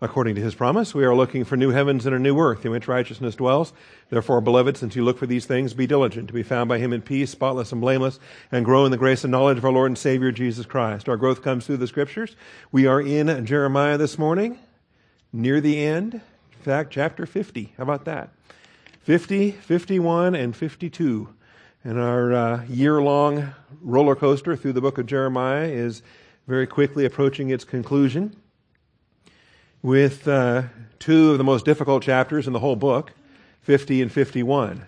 [0.00, 0.94] according to his promise.
[0.94, 3.72] We are looking for new heavens and a new earth in which righteousness dwells.
[4.08, 6.92] Therefore, beloved, since you look for these things, be diligent to be found by him
[6.92, 8.18] in peace, spotless and blameless,
[8.50, 11.08] and grow in the grace and knowledge of our Lord and Savior Jesus Christ.
[11.08, 12.34] Our growth comes through the scriptures.
[12.72, 14.58] We are in Jeremiah this morning,
[15.32, 16.14] near the end.
[16.14, 17.74] In fact, chapter 50.
[17.76, 18.30] How about that?
[19.02, 21.28] 50, 51, and 52.
[21.84, 26.02] And our uh, year long roller coaster through the book of Jeremiah is
[26.46, 28.36] very quickly approaching its conclusion
[29.82, 30.62] with uh,
[30.98, 33.12] two of the most difficult chapters in the whole book,
[33.62, 34.86] 50 and 51.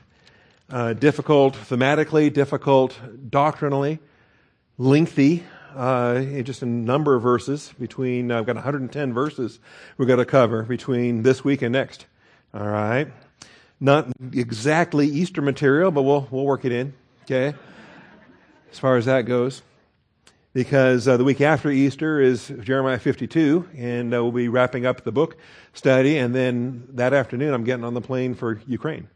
[0.70, 3.98] Uh, difficult thematically, difficult doctrinally,
[4.78, 5.45] lengthy,
[5.77, 9.59] uh, just a number of verses between, I've got 110 verses
[9.96, 12.06] we've got to cover between this week and next.
[12.54, 13.09] All right.
[13.80, 16.95] Not exactly Easter material, but we'll, we'll work it in.
[17.24, 17.56] Okay.
[18.70, 19.62] As far as that goes
[20.52, 25.02] because uh, the week after Easter is Jeremiah 52, and uh, we'll be wrapping up
[25.02, 25.37] the book
[25.73, 29.09] study, and then that afternoon I'm getting on the plane for Ukraine.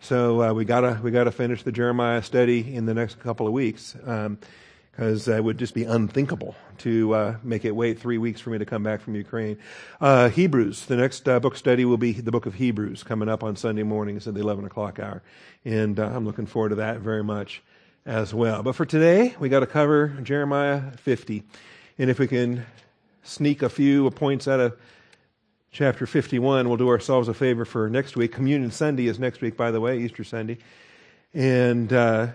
[0.00, 3.52] So uh, we gotta we gotta finish the Jeremiah study in the next couple of
[3.52, 8.40] weeks, because um, it would just be unthinkable to uh, make it wait three weeks
[8.40, 9.58] for me to come back from Ukraine.
[10.00, 13.42] Uh, Hebrews, the next uh, book study will be the book of Hebrews, coming up
[13.42, 15.22] on Sunday mornings at the 11 o'clock hour,
[15.64, 17.62] and I'm looking forward to that very much
[18.04, 18.62] as well.
[18.62, 21.42] But for today, we got to cover Jeremiah 50.
[21.98, 22.66] And if we can
[23.22, 24.76] sneak a few points out of
[25.70, 28.32] chapter 51, we'll do ourselves a favor for next week.
[28.32, 30.58] Communion Sunday is next week, by the way, Easter Sunday.
[31.32, 32.28] And uh,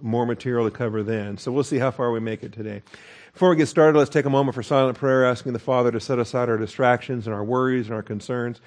[0.00, 1.38] more material to cover then.
[1.38, 2.82] So we'll see how far we make it today.
[3.32, 6.00] Before we get started, let's take a moment for silent prayer, asking the Father to
[6.00, 8.60] set aside our distractions and our worries and our concerns,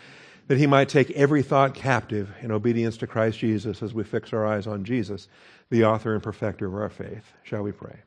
[0.47, 4.33] that He might take every thought captive in obedience to Christ Jesus as we fix
[4.33, 5.27] our eyes on Jesus
[5.69, 7.33] the author and perfecter of our faith.
[7.43, 7.97] Shall we pray?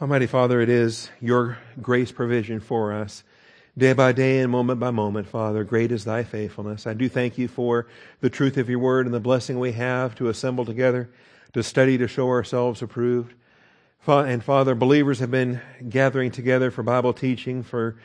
[0.00, 3.22] Almighty Father, it is your grace provision for us
[3.76, 5.62] day by day and moment by moment, Father.
[5.62, 6.86] Great is thy faithfulness.
[6.86, 7.86] I do thank you for
[8.20, 11.10] the truth of your word and the blessing we have to assemble together,
[11.52, 13.34] to study, to show ourselves approved.
[14.06, 17.96] And Father, believers have been gathering together for Bible teaching for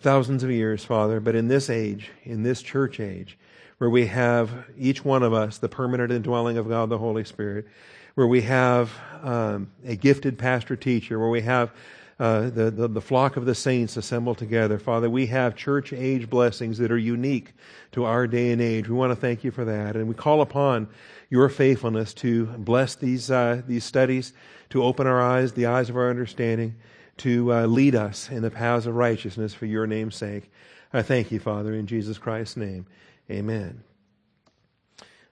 [0.00, 3.38] thousands of years, Father, but in this age, in this church age,
[3.78, 7.66] where we have each one of us the permanent indwelling of God the Holy Spirit,
[8.14, 11.70] where we have um, a gifted pastor teacher, where we have
[12.18, 14.78] uh, the, the, the flock of the saints assembled together.
[14.78, 17.52] Father, we have church age blessings that are unique
[17.92, 18.88] to our day and age.
[18.88, 19.96] We want to thank you for that.
[19.96, 20.88] And we call upon
[21.28, 24.32] your faithfulness to bless these, uh, these studies,
[24.70, 26.76] to open our eyes, the eyes of our understanding,
[27.18, 30.50] to uh, lead us in the paths of righteousness for your name's sake.
[30.92, 32.86] I thank you, Father, in Jesus Christ's name.
[33.30, 33.82] Amen.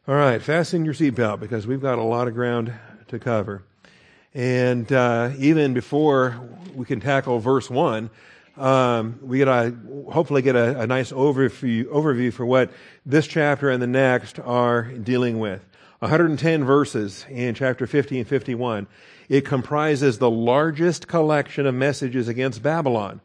[0.09, 2.72] All right, fasten your seatbelt because we've got a lot of ground
[3.06, 3.62] to cover.
[4.34, 6.41] And uh, even before
[6.75, 8.10] we can tackle verse 1,
[8.56, 9.75] um, we get a,
[10.10, 12.70] hopefully get a, a nice overview, overview for what
[13.04, 15.65] this chapter and the next are dealing with.
[16.00, 18.87] 110 verses in chapter 50 and 51.
[19.28, 23.20] It comprises the largest collection of messages against Babylon.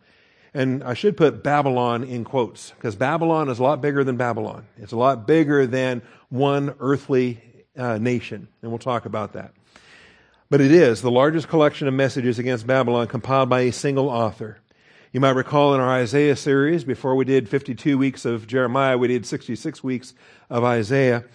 [0.54, 4.66] And I should put Babylon in quotes, because Babylon is a lot bigger than Babylon.
[4.78, 7.42] It's a lot bigger than one earthly
[7.76, 8.48] uh, nation.
[8.62, 9.57] And we'll talk about that.
[10.50, 14.60] But it is the largest collection of messages against Babylon compiled by a single author.
[15.12, 19.08] You might recall in our Isaiah series, before we did 52 weeks of Jeremiah, we
[19.08, 20.14] did 66 weeks
[20.50, 21.26] of Isaiah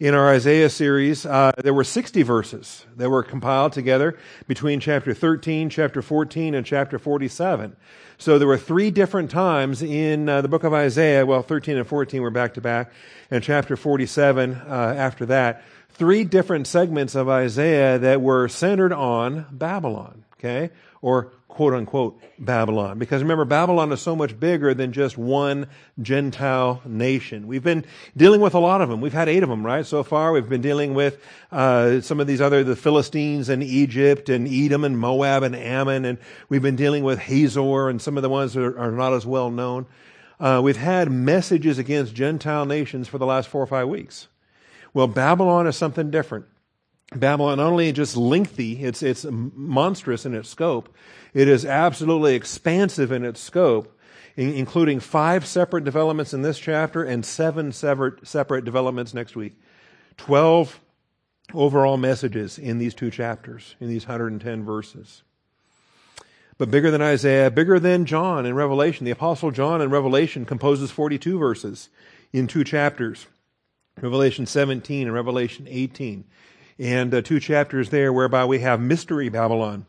[0.00, 5.12] in our Isaiah series, uh, there were 60 verses that were compiled together between chapter
[5.12, 7.76] 13, chapter 14, and chapter 47.
[8.16, 11.26] So there were three different times in uh, the book of Isaiah.
[11.26, 12.90] Well, 13 and 14 were back to back,
[13.30, 15.62] and chapter 47 uh, after that.
[16.00, 20.24] Three different segments of Isaiah that were centered on Babylon.
[20.38, 20.70] Okay,
[21.02, 22.98] or quote unquote Babylon.
[22.98, 25.66] Because remember, Babylon is so much bigger than just one
[26.00, 27.46] Gentile nation.
[27.46, 27.84] We've been
[28.16, 29.02] dealing with a lot of them.
[29.02, 29.84] We've had eight of them, right?
[29.84, 31.22] So far, we've been dealing with
[31.52, 36.06] uh, some of these other, the Philistines and Egypt and Edom and Moab and Ammon,
[36.06, 36.16] and
[36.48, 39.26] we've been dealing with Hazor and some of the ones that are, are not as
[39.26, 39.84] well known.
[40.40, 44.28] Uh, we've had messages against Gentile nations for the last four or five weeks.
[44.92, 46.46] Well, Babylon is something different.
[47.14, 50.94] Babylon not only just lengthy, it's, it's monstrous in its scope,
[51.34, 53.96] it is absolutely expansive in its scope,
[54.36, 59.60] including five separate developments in this chapter and seven separate, separate developments next week.
[60.16, 60.80] Twelve
[61.54, 65.22] overall messages in these two chapters, in these 110 verses.
[66.58, 69.04] But bigger than Isaiah, bigger than John in Revelation.
[69.04, 71.88] The Apostle John in Revelation composes 42 verses
[72.32, 73.26] in two chapters.
[74.02, 76.24] Revelation 17 and Revelation 18.
[76.78, 79.86] and uh, two chapters there whereby we have mystery Babylon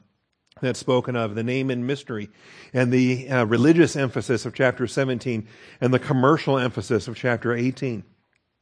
[0.62, 2.30] that's spoken of, the name and mystery,
[2.74, 5.48] and the uh, religious emphasis of chapter 17,
[5.80, 8.04] and the commercial emphasis of chapter 18.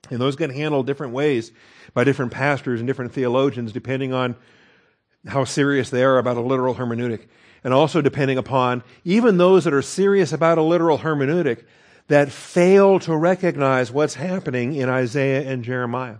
[0.09, 1.51] And those get handled different ways
[1.93, 4.35] by different pastors and different theologians, depending on
[5.27, 7.27] how serious they are about a literal hermeneutic.
[7.63, 11.65] And also depending upon even those that are serious about a literal hermeneutic
[12.09, 16.17] that fail to recognize what's happening in Isaiah and Jeremiah.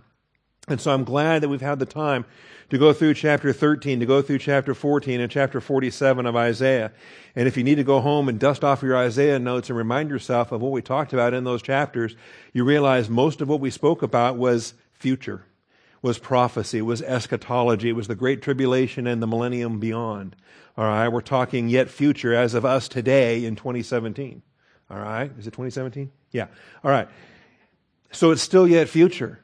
[0.68, 2.24] And so I'm glad that we've had the time
[2.70, 6.92] to go through chapter 13, to go through chapter 14 and chapter 47 of Isaiah.
[7.34, 10.10] And if you need to go home and dust off your Isaiah notes and remind
[10.10, 12.14] yourself of what we talked about in those chapters,
[12.52, 15.44] you realize most of what we spoke about was future,
[16.02, 20.36] was prophecy, was eschatology, it was the great tribulation and the millennium beyond.
[20.76, 24.42] All right, we're talking yet future as of us today in 2017.
[24.90, 26.10] All right, is it 2017?
[26.32, 26.46] Yeah.
[26.82, 27.08] All right.
[28.12, 29.40] So it's still yet future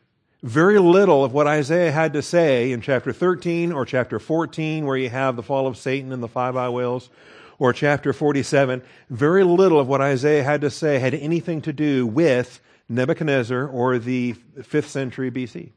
[0.46, 4.96] very little of what Isaiah had to say in chapter 13 or chapter 14, where
[4.96, 7.10] you have the fall of Satan and the five I wills,
[7.58, 12.06] or chapter 47, very little of what Isaiah had to say had anything to do
[12.06, 15.72] with Nebuchadnezzar or the 5th century BC.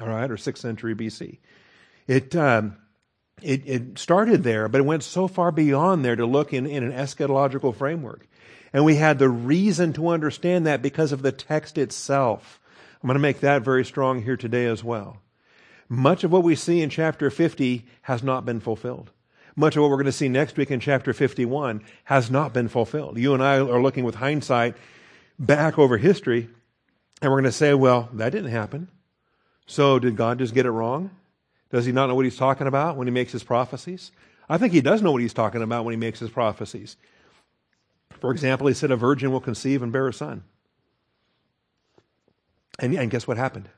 [0.00, 1.38] All right, or 6th century BC.
[2.06, 2.76] It, um,
[3.40, 6.82] it, it started there, but it went so far beyond there to look in, in
[6.82, 8.26] an eschatological framework.
[8.72, 12.60] And we had the reason to understand that because of the text itself.
[13.02, 15.18] I'm going to make that very strong here today as well.
[15.88, 19.10] Much of what we see in chapter 50 has not been fulfilled.
[19.56, 22.68] Much of what we're going to see next week in chapter 51 has not been
[22.68, 23.18] fulfilled.
[23.18, 24.76] You and I are looking with hindsight
[25.38, 26.48] back over history,
[27.20, 28.88] and we're going to say, well, that didn't happen.
[29.66, 31.10] So did God just get it wrong?
[31.70, 34.12] Does he not know what he's talking about when he makes his prophecies?
[34.48, 36.96] I think he does know what he's talking about when he makes his prophecies.
[38.22, 40.44] For example, he said a virgin will conceive and bear a son.
[42.78, 43.68] And, and guess what happened?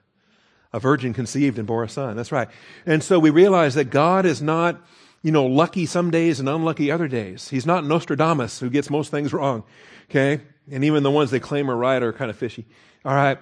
[0.71, 2.15] A virgin conceived and bore a son.
[2.15, 2.49] That's right.
[2.85, 4.79] And so we realize that God is not,
[5.23, 7.49] you know, lucky some days and unlucky other days.
[7.49, 9.65] He's not Nostradamus who gets most things wrong.
[10.11, 10.43] Okay?
[10.71, 12.67] And even the ones they claim are right are kind of fishy.
[13.03, 13.39] All right.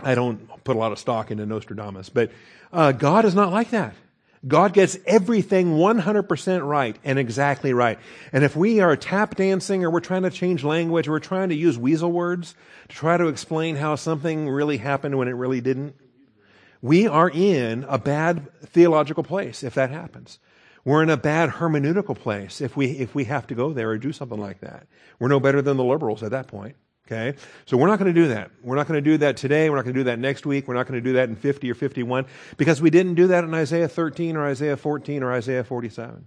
[0.00, 2.32] I don't put a lot of stock into Nostradamus, but
[2.72, 3.94] uh, God is not like that.
[4.46, 7.98] God gets everything 100% right and exactly right.
[8.32, 11.50] And if we are tap dancing or we're trying to change language or we're trying
[11.50, 12.56] to use weasel words
[12.88, 15.94] to try to explain how something really happened when it really didn't,
[16.80, 20.40] we are in a bad theological place if that happens.
[20.84, 23.98] We're in a bad hermeneutical place if we, if we have to go there or
[23.98, 24.88] do something like that.
[25.20, 26.74] We're no better than the liberals at that point.
[27.12, 27.38] Okay?
[27.66, 28.50] So we're not going to do that.
[28.62, 29.68] We're not going to do that today.
[29.68, 30.66] We're not going to do that next week.
[30.66, 32.24] We're not going to do that in 50 or 51
[32.56, 36.26] because we didn't do that in Isaiah 13 or Isaiah 14 or Isaiah 47.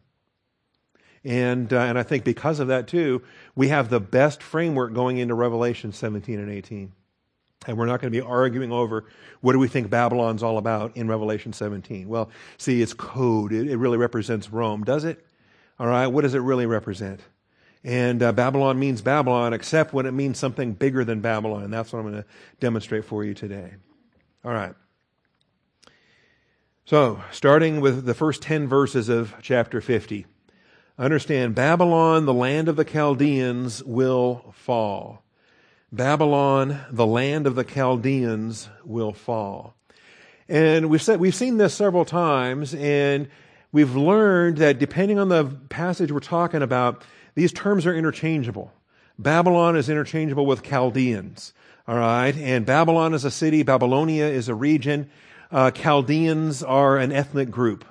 [1.23, 3.23] And, uh, and I think because of that too,
[3.55, 6.91] we have the best framework going into Revelation 17 and 18.
[7.67, 9.05] And we're not going to be arguing over
[9.41, 12.07] what do we think Babylon's all about in Revelation 17.
[12.07, 13.51] Well, see, it's code.
[13.53, 15.25] It, it really represents Rome, does it?
[15.79, 17.21] All right, what does it really represent?
[17.85, 21.69] And uh, Babylon means Babylon, except when it means something bigger than Babylon.
[21.69, 22.25] That's what I'm going to
[22.59, 23.73] demonstrate for you today.
[24.43, 24.73] All right.
[26.85, 30.25] So, starting with the first 10 verses of chapter 50.
[30.97, 35.23] Understand, Babylon, the land of the Chaldeans, will fall.
[35.91, 39.75] Babylon, the land of the Chaldeans, will fall.
[40.49, 43.27] And we've said, we've seen this several times, and
[43.71, 47.03] we've learned that depending on the passage we're talking about,
[47.35, 48.71] these terms are interchangeable.
[49.19, 51.53] Babylon is interchangeable with Chaldeans.
[51.87, 52.35] All right.
[52.35, 53.63] And Babylon is a city.
[53.63, 55.09] Babylonia is a region.
[55.51, 57.85] Uh, Chaldeans are an ethnic group.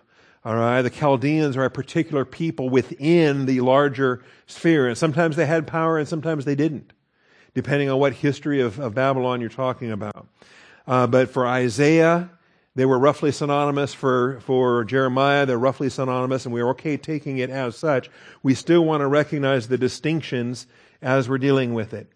[0.44, 0.82] All right.
[0.82, 4.88] The Chaldeans are a particular people within the larger sphere.
[4.88, 6.92] And sometimes they had power and sometimes they didn't,
[7.54, 10.26] depending on what history of, of Babylon you're talking about.
[10.86, 12.30] Uh, but for Isaiah,
[12.76, 15.47] they were roughly synonymous for, for Jeremiah.
[15.47, 18.11] They're roughly synonymous, and we're okay taking it as such.
[18.43, 20.66] We still want to recognize the distinctions
[21.00, 22.09] as we're dealing with it.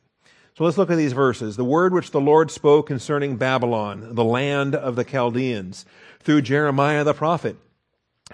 [0.57, 1.57] So let's look at these verses.
[1.57, 5.85] The word which the Lord spoke concerning Babylon, the land of the Chaldeans,
[6.19, 7.57] through Jeremiah the prophet.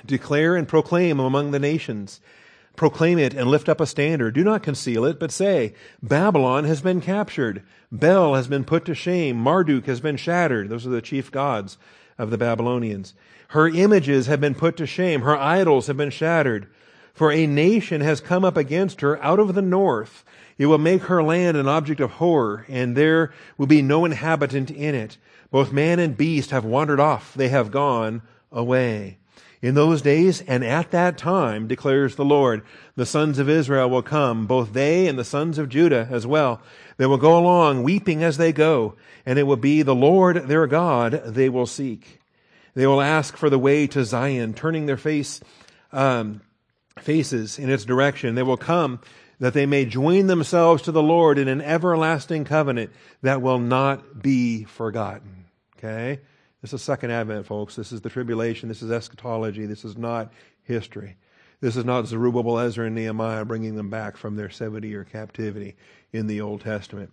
[0.07, 2.23] Declare and proclaim among the nations.
[2.75, 4.35] Proclaim it and lift up a standard.
[4.35, 7.63] Do not conceal it, but say, Babylon has been captured.
[7.93, 9.37] Bel has been put to shame.
[9.37, 10.71] Marduk has been shattered.
[10.71, 11.77] Those are the chief gods
[12.19, 13.15] of the Babylonians.
[13.49, 15.23] Her images have been put to shame.
[15.23, 16.67] Her idols have been shattered.
[17.13, 20.25] For a nation has come up against her out of the north.
[20.59, 24.71] It will make her land an object of horror, and there will be no inhabitant
[24.71, 25.17] in it.
[25.51, 27.35] Both man and beast have wandered off.
[27.35, 29.19] They have gone away.
[29.65, 32.63] In those days and at that time, declares the Lord,
[32.97, 36.61] the sons of Israel will come, both they and the sons of Judah as well.
[36.99, 38.95] They will go along weeping as they go,
[39.25, 42.21] and it will be the Lord their God they will seek.
[42.75, 45.41] They will ask for the way to Zion, turning their face,
[45.93, 46.43] um,
[46.99, 48.35] faces in its direction.
[48.35, 49.01] They will come
[49.41, 52.91] that they may join themselves to the Lord in an everlasting covenant
[53.23, 55.47] that will not be forgotten.
[55.79, 56.21] Okay?
[56.65, 57.77] This is second advent, folks.
[57.77, 58.71] This is the tribulation.
[58.71, 59.67] This is eschatology.
[59.67, 61.19] This is not history.
[61.61, 65.77] This is not Zerubbabel, Ezra, and Nehemiah bringing them back from their 70 year captivity
[66.11, 67.11] in the Old Testament.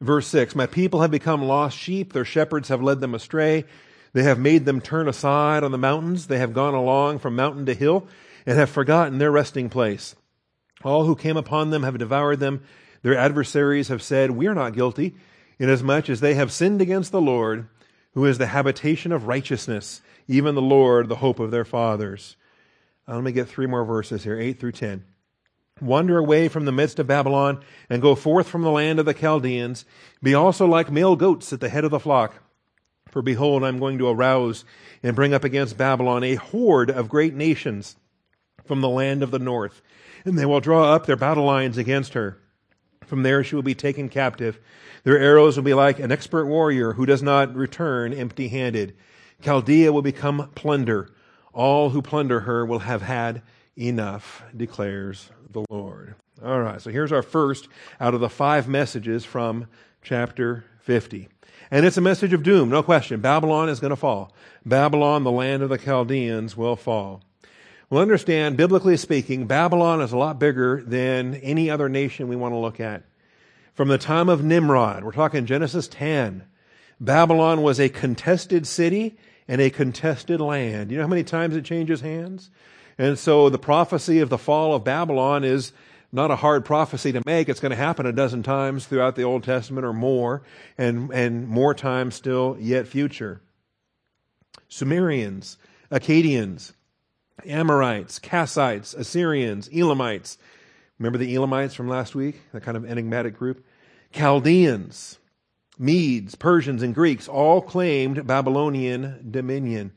[0.00, 2.12] Verse 6 My people have become lost sheep.
[2.12, 3.64] Their shepherds have led them astray.
[4.12, 6.28] They have made them turn aside on the mountains.
[6.28, 8.06] They have gone along from mountain to hill
[8.46, 10.14] and have forgotten their resting place.
[10.84, 12.62] All who came upon them have devoured them.
[13.02, 15.16] Their adversaries have said, We are not guilty,
[15.58, 17.66] inasmuch as they have sinned against the Lord,
[18.14, 22.36] who is the habitation of righteousness, even the Lord, the hope of their fathers.
[23.08, 25.04] Uh, let me get three more verses here, 8 through 10.
[25.80, 29.14] Wander away from the midst of Babylon, and go forth from the land of the
[29.14, 29.84] Chaldeans.
[30.22, 32.34] Be also like male goats at the head of the flock.
[33.08, 34.64] For behold, I am going to arouse
[35.02, 37.96] and bring up against Babylon a horde of great nations
[38.64, 39.82] from the land of the north
[40.24, 42.38] and they will draw up their battle lines against her.
[43.12, 44.58] From there she will be taken captive.
[45.04, 48.96] Their arrows will be like an expert warrior who does not return empty handed.
[49.42, 51.10] Chaldea will become plunder.
[51.52, 53.42] All who plunder her will have had
[53.76, 56.14] enough, declares the Lord.
[56.42, 57.68] All right, so here's our first
[58.00, 59.66] out of the five messages from
[60.00, 61.28] chapter 50.
[61.70, 63.20] And it's a message of doom, no question.
[63.20, 64.32] Babylon is going to fall.
[64.64, 67.22] Babylon, the land of the Chaldeans, will fall.
[67.92, 72.54] Well, understand, biblically speaking, Babylon is a lot bigger than any other nation we want
[72.54, 73.02] to look at.
[73.74, 76.42] From the time of Nimrod, we're talking Genesis 10,
[76.98, 80.90] Babylon was a contested city and a contested land.
[80.90, 82.48] You know how many times it changes hands?
[82.96, 85.74] And so the prophecy of the fall of Babylon is
[86.10, 87.50] not a hard prophecy to make.
[87.50, 90.44] It's going to happen a dozen times throughout the Old Testament or more,
[90.78, 93.42] and, and more times still yet future.
[94.70, 95.58] Sumerians,
[95.90, 96.72] Akkadians,
[97.46, 100.38] Amorites, Kassites, Assyrians, Elamites.
[100.98, 102.40] Remember the Elamites from last week?
[102.52, 103.64] That kind of enigmatic group?
[104.12, 105.18] Chaldeans,
[105.78, 109.92] Medes, Persians, and Greeks all claimed Babylonian dominion.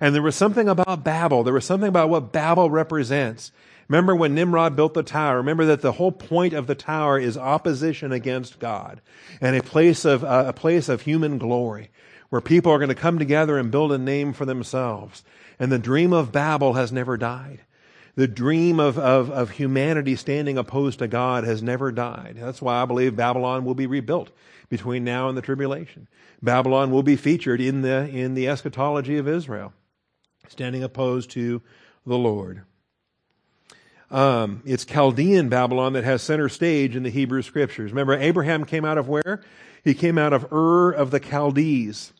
[0.00, 1.44] And there was something about Babel.
[1.44, 3.52] There was something about what Babel represents.
[3.88, 5.38] Remember when Nimrod built the tower?
[5.38, 9.00] Remember that the whole point of the tower is opposition against God
[9.40, 11.90] and a place of, uh, a place of human glory
[12.28, 15.24] where people are going to come together and build a name for themselves.
[15.58, 17.60] And the dream of Babel has never died.
[18.14, 22.36] The dream of, of, of humanity standing opposed to God has never died.
[22.40, 24.30] That's why I believe Babylon will be rebuilt
[24.68, 26.08] between now and the tribulation.
[26.42, 29.72] Babylon will be featured in the, in the eschatology of Israel,
[30.48, 31.62] standing opposed to
[32.06, 32.62] the Lord.
[34.10, 37.92] Um, it's Chaldean Babylon that has center stage in the Hebrew scriptures.
[37.92, 39.42] Remember, Abraham came out of where?
[39.84, 42.12] He came out of Ur of the Chaldees.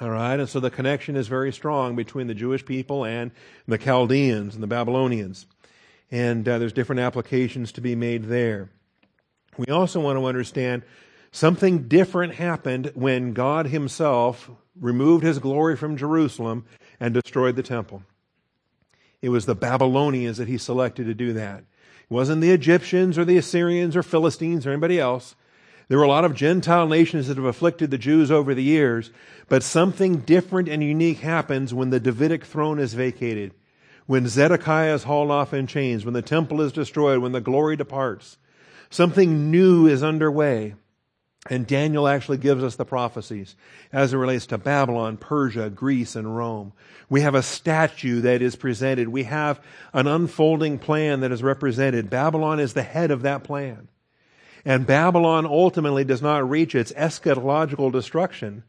[0.00, 3.32] All right, and so the connection is very strong between the Jewish people and
[3.66, 5.46] the Chaldeans and the Babylonians.
[6.12, 8.70] And uh, there's different applications to be made there.
[9.56, 10.84] We also want to understand
[11.32, 14.48] something different happened when God Himself
[14.80, 16.64] removed His glory from Jerusalem
[17.00, 18.04] and destroyed the temple.
[19.20, 21.58] It was the Babylonians that He selected to do that.
[21.58, 25.34] It wasn't the Egyptians or the Assyrians or Philistines or anybody else.
[25.88, 29.10] There were a lot of Gentile nations that have afflicted the Jews over the years,
[29.48, 33.54] but something different and unique happens when the Davidic throne is vacated,
[34.06, 37.74] when Zedekiah is hauled off in chains, when the temple is destroyed, when the glory
[37.76, 38.36] departs.
[38.90, 40.74] Something new is underway.
[41.50, 43.56] And Daniel actually gives us the prophecies
[43.90, 46.74] as it relates to Babylon, Persia, Greece, and Rome.
[47.08, 49.08] We have a statue that is presented.
[49.08, 49.60] We have
[49.94, 52.10] an unfolding plan that is represented.
[52.10, 53.88] Babylon is the head of that plan.
[54.64, 58.64] And Babylon ultimately does not reach its eschatological destruction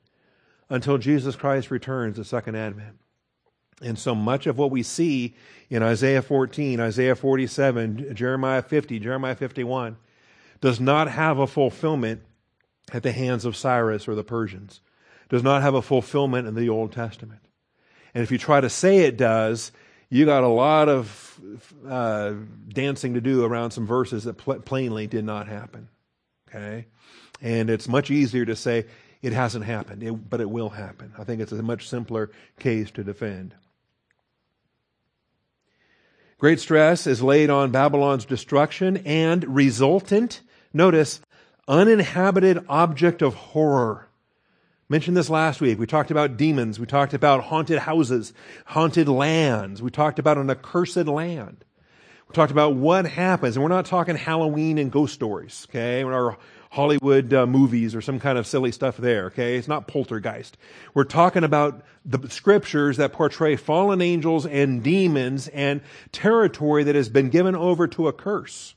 [0.69, 2.99] until Jesus Christ returns the second advent.
[3.81, 5.35] And so much of what we see
[5.69, 9.97] in Isaiah 14, Isaiah 47, Jeremiah 50, Jeremiah 51
[10.61, 12.21] does not have a fulfillment
[12.91, 14.81] at the hands of Cyrus or the Persians,
[15.29, 17.41] does not have a fulfillment in the Old Testament.
[18.13, 19.71] And if you try to say it does,
[20.09, 21.39] you got a lot of
[21.87, 22.33] uh,
[22.67, 25.87] dancing to do around some verses that pl- plainly did not happen.
[26.49, 26.85] Okay?
[27.41, 28.85] And it's much easier to say
[29.21, 31.13] it hasn't happened, it, but it will happen.
[31.17, 33.53] I think it's a much simpler case to defend.
[36.39, 40.41] Great stress is laid on Babylon's destruction and resultant,
[40.73, 41.19] notice,
[41.67, 44.08] uninhabited object of horror
[44.89, 45.77] mentioned this last week.
[45.77, 46.79] We talked about demons.
[46.79, 48.33] We talked about haunted houses,
[48.65, 49.81] haunted lands.
[49.83, 51.63] We talked about an accursed land.
[52.27, 56.37] We talked about what happens, and we're not talking Halloween and ghost stories, okay, or
[56.71, 59.57] Hollywood uh, movies or some kind of silly stuff there, okay?
[59.57, 60.57] It's not poltergeist.
[60.93, 65.81] We're talking about the scriptures that portray fallen angels and demons and
[66.11, 68.75] territory that has been given over to a curse.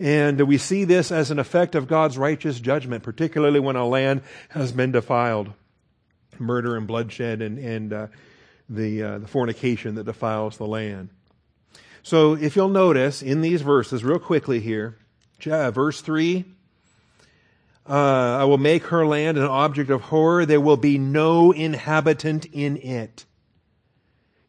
[0.00, 4.22] And we see this as an effect of God's righteous judgment, particularly when a land
[4.48, 5.52] has been defiled.
[6.38, 8.06] Murder and bloodshed and, and uh,
[8.70, 11.10] the, uh, the fornication that defiles the land.
[12.02, 14.96] So if you'll notice in these verses, real quickly here,
[15.38, 16.46] verse 3
[17.88, 20.46] uh, I will make her land an object of horror.
[20.46, 23.24] There will be no inhabitant in it.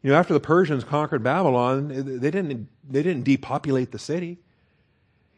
[0.00, 4.38] You know, after the Persians conquered Babylon, they didn't, they didn't depopulate the city.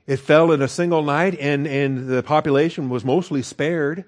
[0.06, 4.04] It fell in a single night, and, and the population was mostly spared.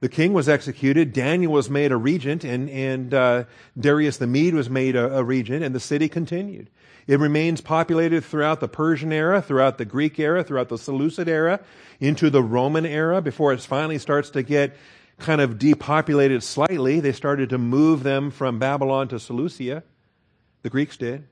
[0.00, 1.12] The king was executed.
[1.12, 3.44] Daniel was made a regent, and, and uh,
[3.78, 6.70] Darius the Mede was made a, a regent, and the city continued.
[7.06, 11.60] It remains populated throughout the Persian era, throughout the Greek era, throughout the Seleucid era,
[12.00, 14.74] into the Roman era, before it finally starts to get
[15.18, 17.00] kind of depopulated slightly.
[17.00, 19.82] They started to move them from Babylon to Seleucia.
[20.62, 21.26] The Greeks did.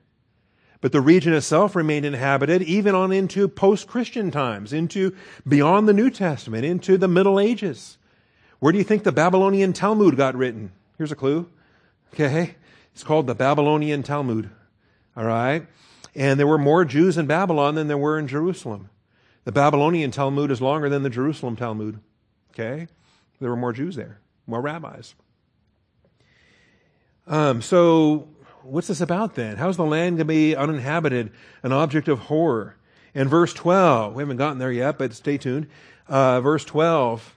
[0.83, 5.15] But the region itself remained inhabited even on into post Christian times, into
[5.47, 7.97] beyond the New Testament, into the Middle Ages.
[8.59, 10.73] Where do you think the Babylonian Talmud got written?
[10.97, 11.49] Here's a clue.
[12.13, 12.55] Okay.
[12.91, 14.49] It's called the Babylonian Talmud.
[15.15, 15.65] All right?
[16.15, 18.89] And there were more Jews in Babylon than there were in Jerusalem.
[19.45, 22.01] The Babylonian Talmud is longer than the Jerusalem Talmud.
[22.51, 22.89] Okay?
[23.39, 25.15] There were more Jews there, more rabbis.
[27.25, 28.27] Um, so,
[28.63, 29.57] what's this about then?
[29.57, 32.75] How's the land going to be uninhabited, an object of horror?
[33.13, 35.67] In verse 12, we haven't gotten there yet, but stay tuned.
[36.07, 37.35] Uh, verse 12,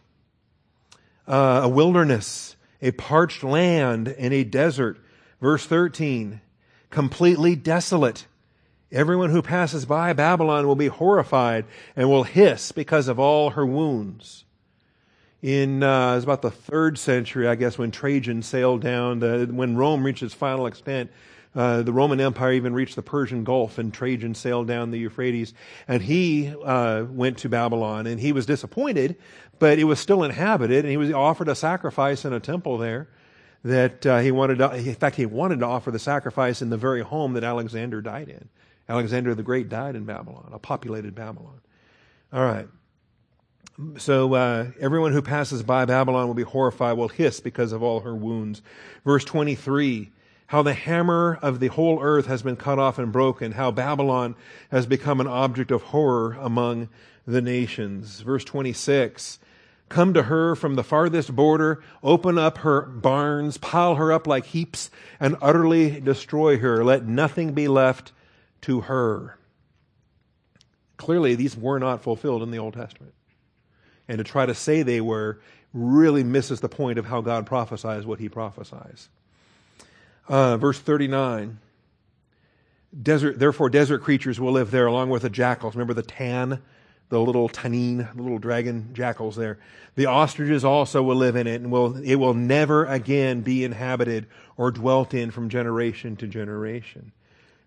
[1.28, 4.98] uh, a wilderness, a parched land, and a desert.
[5.40, 6.40] Verse 13,
[6.90, 8.26] completely desolate.
[8.90, 13.66] Everyone who passes by Babylon will be horrified and will hiss because of all her
[13.66, 14.45] wounds.
[15.42, 19.48] In uh, it was about the third century, I guess, when Trajan sailed down, the,
[19.50, 21.10] when Rome reached its final extent,
[21.54, 25.54] uh, the Roman Empire even reached the Persian Gulf, and Trajan sailed down the Euphrates,
[25.88, 29.16] and he uh, went to Babylon, and he was disappointed,
[29.58, 33.08] but it was still inhabited, and he was offered a sacrifice in a temple there
[33.64, 36.76] that uh, he wanted to, in fact, he wanted to offer the sacrifice in the
[36.76, 38.48] very home that Alexander died in.
[38.88, 41.60] Alexander the Great died in Babylon, a populated Babylon.
[42.32, 42.68] All right.
[43.98, 48.00] So uh, everyone who passes by Babylon will be horrified, will hiss because of all
[48.00, 48.62] her wounds.
[49.04, 50.10] Verse 23
[50.48, 54.36] how the hammer of the whole earth has been cut off and broken, how Babylon
[54.70, 56.88] has become an object of horror among
[57.26, 58.20] the nations.
[58.20, 59.40] Verse 26
[59.88, 64.46] Come to her from the farthest border, open up her barns, pile her up like
[64.46, 66.84] heaps, and utterly destroy her.
[66.84, 68.12] Let nothing be left
[68.62, 69.38] to her.
[70.96, 73.15] Clearly, these were not fulfilled in the Old Testament.
[74.08, 75.40] And to try to say they were
[75.72, 79.08] really misses the point of how God prophesies what he prophesies.
[80.28, 81.58] Uh, verse 39
[83.02, 85.74] desert, Therefore, desert creatures will live there along with the jackals.
[85.74, 86.62] Remember the tan?
[87.08, 89.58] the little tanine, the little dragon jackals there.
[89.94, 94.26] The ostriches also will live in it, and will, it will never again be inhabited
[94.56, 97.12] or dwelt in from generation to generation.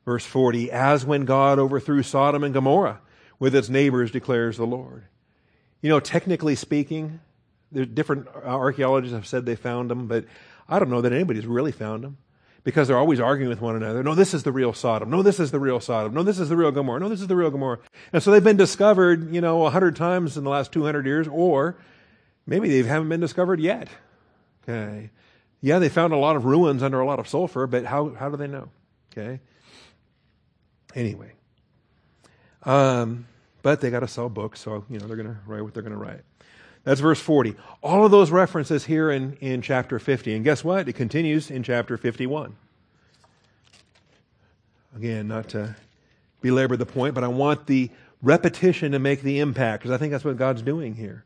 [0.06, 3.00] Verse 40 As when God overthrew Sodom and Gomorrah
[3.40, 5.06] with its neighbors, declares the Lord.
[5.82, 7.20] You know, technically speaking,
[7.72, 10.26] different archaeologists have said they found them, but
[10.68, 12.18] I don't know that anybody's really found them
[12.64, 14.04] because they're always arguing with one another.
[14.04, 15.10] No, this is the real Sodom.
[15.10, 16.14] No, this is the real Sodom.
[16.14, 17.00] No, this is the real Gomorrah.
[17.00, 17.80] No, this is the real Gomorrah.
[18.12, 21.28] And so they've been discovered, you know, a hundred times in the last 200 years,
[21.28, 21.78] or
[22.46, 23.88] maybe they haven't been discovered yet.
[24.64, 25.10] Okay.
[25.62, 28.30] Yeah, they found a lot of ruins under a lot of sulfur, but how, how
[28.30, 28.70] do they know?
[29.12, 29.40] Okay.
[30.96, 31.32] Anyway.
[32.64, 33.26] Um,
[33.62, 35.84] but they got to sell books, so, you know, they're going to write what they're
[35.84, 36.22] going to write.
[36.84, 37.56] That's verse 40.
[37.84, 40.34] All of those references here in, in chapter 50.
[40.34, 40.88] And guess what?
[40.88, 42.56] It continues in chapter 51.
[44.96, 45.76] Again, not to
[46.42, 47.92] belabor the point, but I want the
[48.22, 51.26] repetition to make the impact because I think that's what God's doing here.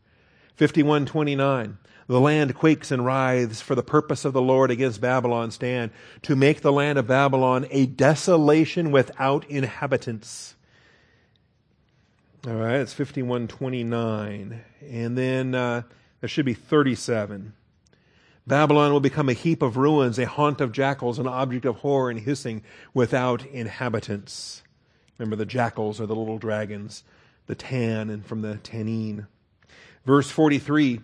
[0.56, 1.78] 5129.
[2.08, 5.91] The land quakes and writhes for the purpose of the Lord against Babylon stand
[6.24, 10.56] to make the land of Babylon a desolation without inhabitants.
[12.45, 14.62] All right, it's 5129.
[14.82, 15.84] And then uh,
[16.19, 17.53] there should be 37.
[18.45, 22.10] Babylon will become a heap of ruins, a haunt of jackals, an object of horror
[22.10, 22.62] and hissing
[22.93, 24.62] without inhabitants.
[25.17, 27.06] Remember, the jackals are the little dragons,
[27.45, 29.27] the tan and from the tanine.
[30.06, 30.99] Verse 43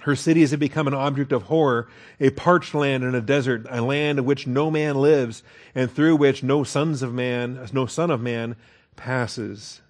[0.00, 1.86] Her cities have become an object of horror,
[2.18, 5.44] a parched land and a desert, a land in which no man lives,
[5.76, 8.56] and through which no sons of man, no son of man
[8.96, 9.80] passes.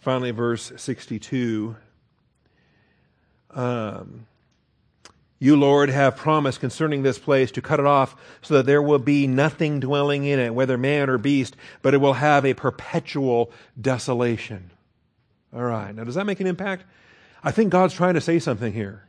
[0.00, 1.76] Finally, verse 62
[3.52, 4.26] um,
[5.42, 8.98] you, Lord, have promised concerning this place to cut it off so that there will
[8.98, 13.50] be nothing dwelling in it, whether man or beast, but it will have a perpetual
[13.80, 14.70] desolation.
[15.54, 15.94] All right.
[15.94, 16.84] Now, does that make an impact?
[17.42, 19.06] I think God's trying to say something here.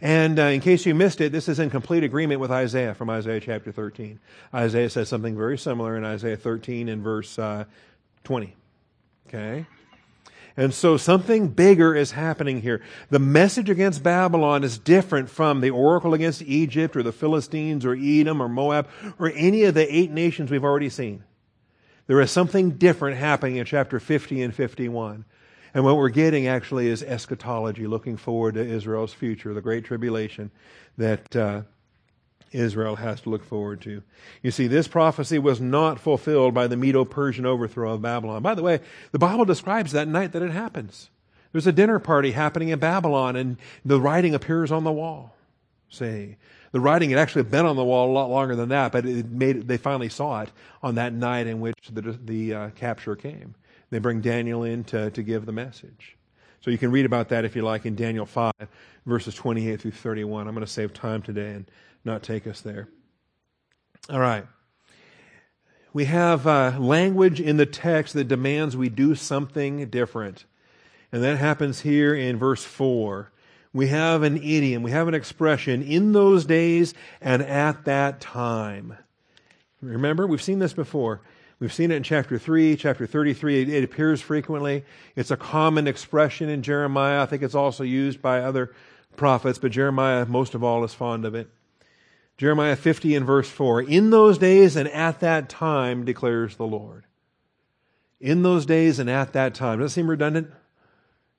[0.00, 3.10] And uh, in case you missed it, this is in complete agreement with Isaiah from
[3.10, 4.18] Isaiah chapter 13.
[4.54, 7.66] Isaiah says something very similar in Isaiah 13 and verse uh,
[8.24, 8.56] 20.
[9.28, 9.66] Okay?
[10.56, 12.80] And so something bigger is happening here.
[13.10, 17.94] The message against Babylon is different from the oracle against Egypt or the Philistines or
[17.94, 18.88] Edom or Moab
[19.18, 21.24] or any of the eight nations we've already seen.
[22.06, 25.26] There is something different happening in chapter 50 and 51.
[25.74, 30.50] And what we're getting actually is eschatology, looking forward to Israel's future, the great tribulation
[30.96, 31.62] that uh,
[32.52, 34.02] Israel has to look forward to.
[34.42, 38.42] You see, this prophecy was not fulfilled by the Medo Persian overthrow of Babylon.
[38.42, 38.80] By the way,
[39.12, 41.10] the Bible describes that night that it happens.
[41.52, 45.34] There's a dinner party happening in Babylon, and the writing appears on the wall.
[45.88, 46.36] Say,
[46.72, 49.30] the writing had actually been on the wall a lot longer than that, but it
[49.30, 50.50] made they finally saw it
[50.82, 53.54] on that night in which the, the uh, capture came.
[53.90, 56.16] They bring Daniel in to, to give the message.
[56.60, 58.52] So you can read about that if you like in Daniel 5,
[59.06, 60.48] verses 28 through 31.
[60.48, 61.70] I'm going to save time today and
[62.06, 62.88] not take us there.
[64.08, 64.46] All right.
[65.92, 70.44] We have uh, language in the text that demands we do something different.
[71.10, 73.32] And that happens here in verse 4.
[73.72, 78.96] We have an idiom, we have an expression, in those days and at that time.
[79.82, 81.20] Remember, we've seen this before.
[81.58, 83.62] We've seen it in chapter 3, chapter 33.
[83.62, 84.84] It, it, appears frequently.
[85.14, 87.22] It's a common expression in Jeremiah.
[87.22, 88.74] I think it's also used by other
[89.16, 91.48] prophets, but Jeremiah, most of all, is fond of it.
[92.36, 93.82] Jeremiah 50 and verse 4.
[93.82, 97.04] In those days and at that time, declares the Lord.
[98.20, 99.78] In those days and at that time.
[99.78, 100.50] Does that seem redundant?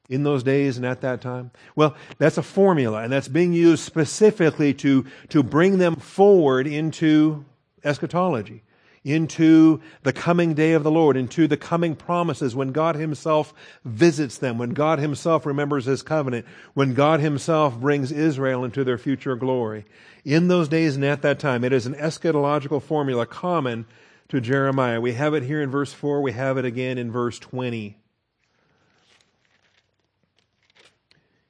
[0.10, 1.52] In those days and at that time?
[1.76, 7.46] Well, that's a formula, and that's being used specifically to, to bring them forward into
[7.84, 8.64] eschatology,
[9.08, 13.54] into the coming day of the Lord, into the coming promises when God Himself
[13.86, 18.98] visits them, when God Himself remembers His covenant, when God Himself brings Israel into their
[18.98, 19.86] future glory
[20.26, 21.64] in those days and at that time.
[21.64, 23.86] It is an eschatological formula common
[24.28, 25.00] to Jeremiah.
[25.00, 27.98] We have it here in verse 4, we have it again in verse 20.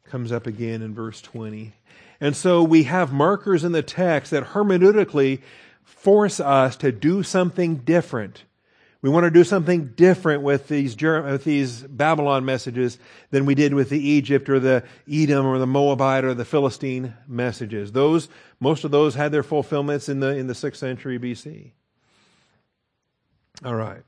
[0.06, 1.74] Comes up again in verse 20.
[2.22, 5.42] And so we have markers in the text that hermeneutically
[5.98, 8.44] force us to do something different
[9.02, 12.98] we want to do something different with these, with these Babylon messages
[13.30, 17.14] than we did with the Egypt or the Edom or the Moabite or the Philistine
[17.28, 17.92] messages.
[17.92, 18.28] Those,
[18.60, 21.72] most of those had their fulfillments in the, in the 6th century BC.
[23.64, 24.02] All right.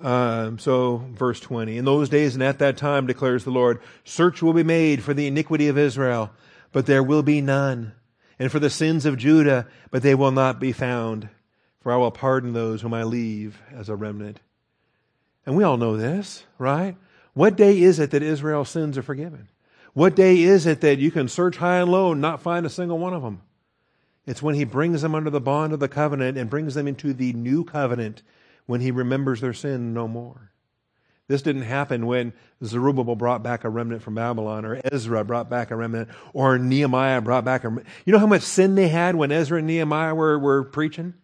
[0.00, 1.78] Um, so, verse 20.
[1.78, 5.14] In those days and at that time, declares the Lord, search will be made for
[5.14, 6.30] the iniquity of Israel,
[6.72, 7.92] but there will be none,
[8.40, 11.28] and for the sins of Judah, but they will not be found
[11.80, 14.40] for I will pardon those whom I leave as a remnant.
[15.46, 16.96] And we all know this, right?
[17.32, 19.48] What day is it that Israel's sins are forgiven?
[19.94, 22.70] What day is it that you can search high and low and not find a
[22.70, 23.40] single one of them?
[24.26, 27.14] It's when he brings them under the bond of the covenant and brings them into
[27.14, 28.22] the new covenant
[28.66, 30.52] when he remembers their sin no more.
[31.30, 32.32] This didn't happen when
[32.64, 37.20] Zerubbabel brought back a remnant from Babylon, or Ezra brought back a remnant, or Nehemiah
[37.20, 37.68] brought back a.
[37.68, 37.86] remnant.
[38.04, 41.14] You know how much sin they had when Ezra and Nehemiah were, were preaching?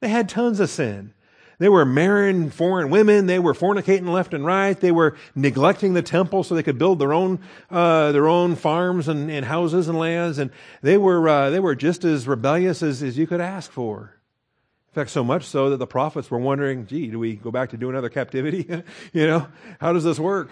[0.00, 1.14] They had tons of sin.
[1.60, 3.26] They were marrying foreign women.
[3.26, 4.78] They were fornicating left and right.
[4.78, 7.38] They were neglecting the temple so they could build their own
[7.70, 10.38] uh, their own farms and, and, houses and lands.
[10.38, 10.50] And
[10.82, 14.15] they were uh, they were just as rebellious as, as you could ask for.
[14.96, 17.76] Fact, so much so that the prophets were wondering, "Gee, do we go back to
[17.76, 18.66] do another captivity?
[19.12, 19.46] you know,
[19.78, 20.48] how does this work?"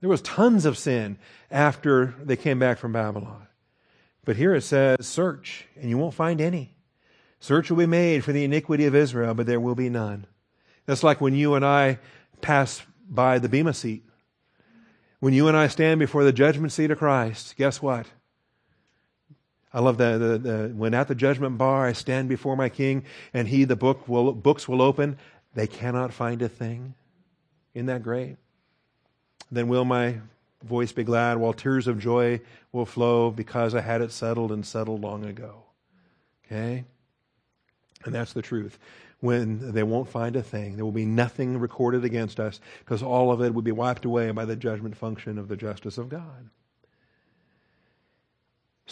[0.00, 1.16] There was tons of sin
[1.50, 3.46] after they came back from Babylon.
[4.26, 6.76] But here it says, "Search, and you won't find any."
[7.40, 10.26] Search will be made for the iniquity of Israel, but there will be none.
[10.84, 12.00] That's like when you and I
[12.42, 14.04] pass by the Bema seat.
[15.20, 18.08] When you and I stand before the judgment seat of Christ, guess what?
[19.74, 20.18] I love that.
[20.18, 23.76] The, the, when at the judgment bar I stand before my King, and He, the
[23.76, 25.18] book will, books will open,
[25.54, 26.94] they cannot find a thing.
[27.74, 28.36] Isn't that great?
[29.50, 30.18] Then will my
[30.62, 34.64] voice be glad, while tears of joy will flow, because I had it settled and
[34.64, 35.64] settled long ago.
[36.46, 36.84] Okay?
[38.04, 38.78] And that's the truth.
[39.20, 43.30] When they won't find a thing, there will be nothing recorded against us because all
[43.30, 46.50] of it will be wiped away by the judgment function of the justice of God.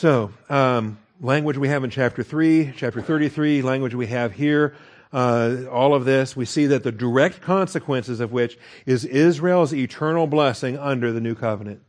[0.01, 4.75] So, um, language we have in chapter 3, chapter 33, language we have here,
[5.13, 10.27] uh, all of this, we see that the direct consequences of which is Israel's eternal
[10.27, 11.83] blessing under the new covenant.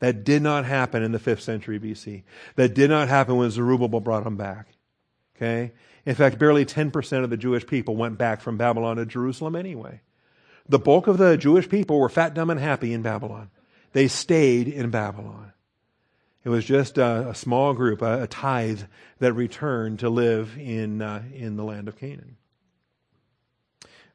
[0.00, 2.24] That did not happen in the 5th century BC.
[2.56, 4.66] That did not happen when Zerubbabel brought them back.
[5.36, 5.74] Okay?
[6.04, 10.00] In fact, barely 10% of the Jewish people went back from Babylon to Jerusalem anyway.
[10.68, 13.50] The bulk of the Jewish people were fat, dumb, and happy in Babylon.
[13.92, 15.52] They stayed in Babylon.
[16.44, 18.82] It was just a, a small group, a, a, tithe,
[19.18, 22.36] that returned to live in, uh, in the land of Canaan.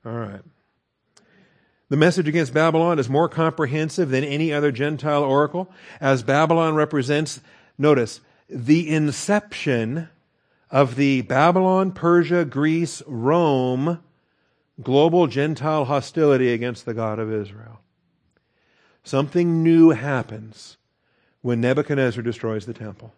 [0.06, 0.42] All right.
[1.89, 7.42] The message against Babylon is more comprehensive than any other Gentile oracle, as Babylon represents,
[7.80, 10.10] notice, the inception
[10.70, 14.00] of the Babylon, Persia, Greece, Rome
[14.82, 17.82] global Gentile hostility against the God of Israel.
[19.04, 20.78] Something new happens
[21.41, 23.13] when Nebuchadnezzar destroys the temple.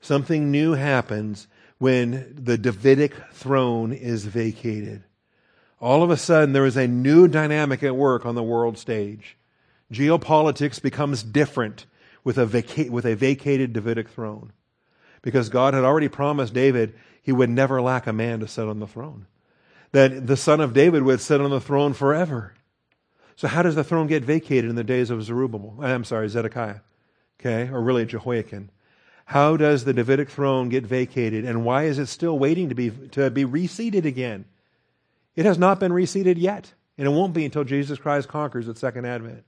[0.00, 1.46] Something new happens
[1.78, 5.04] when the Davidic throne is vacated.
[5.80, 9.36] All of a sudden, there is a new dynamic at work on the world stage.
[9.92, 11.86] Geopolitics becomes different
[12.22, 14.52] with a, vaca- with a vacated Davidic throne.
[15.22, 18.78] Because God had already promised David he would never lack a man to sit on
[18.78, 19.26] the throne.
[19.92, 22.54] That the son of David would sit on the throne forever.
[23.36, 25.78] So how does the throne get vacated in the days of Zerubbabel?
[25.80, 26.80] I'm sorry, Zedekiah
[27.40, 28.70] okay, or really Jehoiakim.
[29.24, 32.90] How does the Davidic throne get vacated, and why is it still waiting to be,
[33.12, 34.44] to be reseated again?
[35.36, 38.76] It has not been reseated yet, and it won't be until Jesus Christ conquers at
[38.76, 39.44] Second Advent.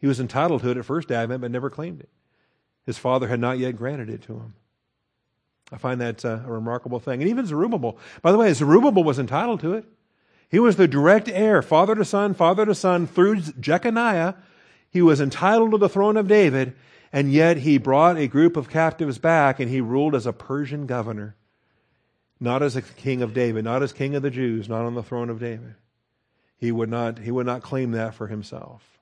[0.00, 2.08] He was entitled to it at First Advent, but never claimed it.
[2.86, 4.54] His father had not yet granted it to him.
[5.72, 7.20] I find that uh, a remarkable thing.
[7.20, 9.84] And even Zerubbabel, by the way, Zerubbabel was entitled to it.
[10.48, 14.34] He was the direct heir, father to son, father to son, through Jeconiah,
[14.90, 16.74] he was entitled to the throne of David,
[17.12, 20.86] and yet he brought a group of captives back and he ruled as a Persian
[20.86, 21.36] governor,
[22.40, 25.02] not as a king of David, not as king of the Jews, not on the
[25.02, 25.74] throne of David.
[26.56, 28.98] He would not, he would not claim that for himself.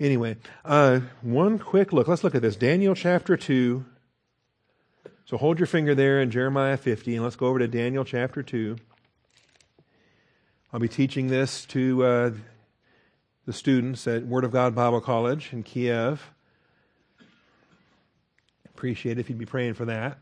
[0.00, 2.08] Anyway, uh, one quick look.
[2.08, 2.56] Let's look at this.
[2.56, 3.84] Daniel chapter 2.
[5.26, 8.42] So hold your finger there in Jeremiah 50, and let's go over to Daniel chapter
[8.42, 8.76] 2.
[10.72, 12.30] I'll be teaching this to uh,
[13.44, 16.30] the students at Word of God Bible College in Kiev.
[18.66, 20.18] Appreciate if you'd be praying for that.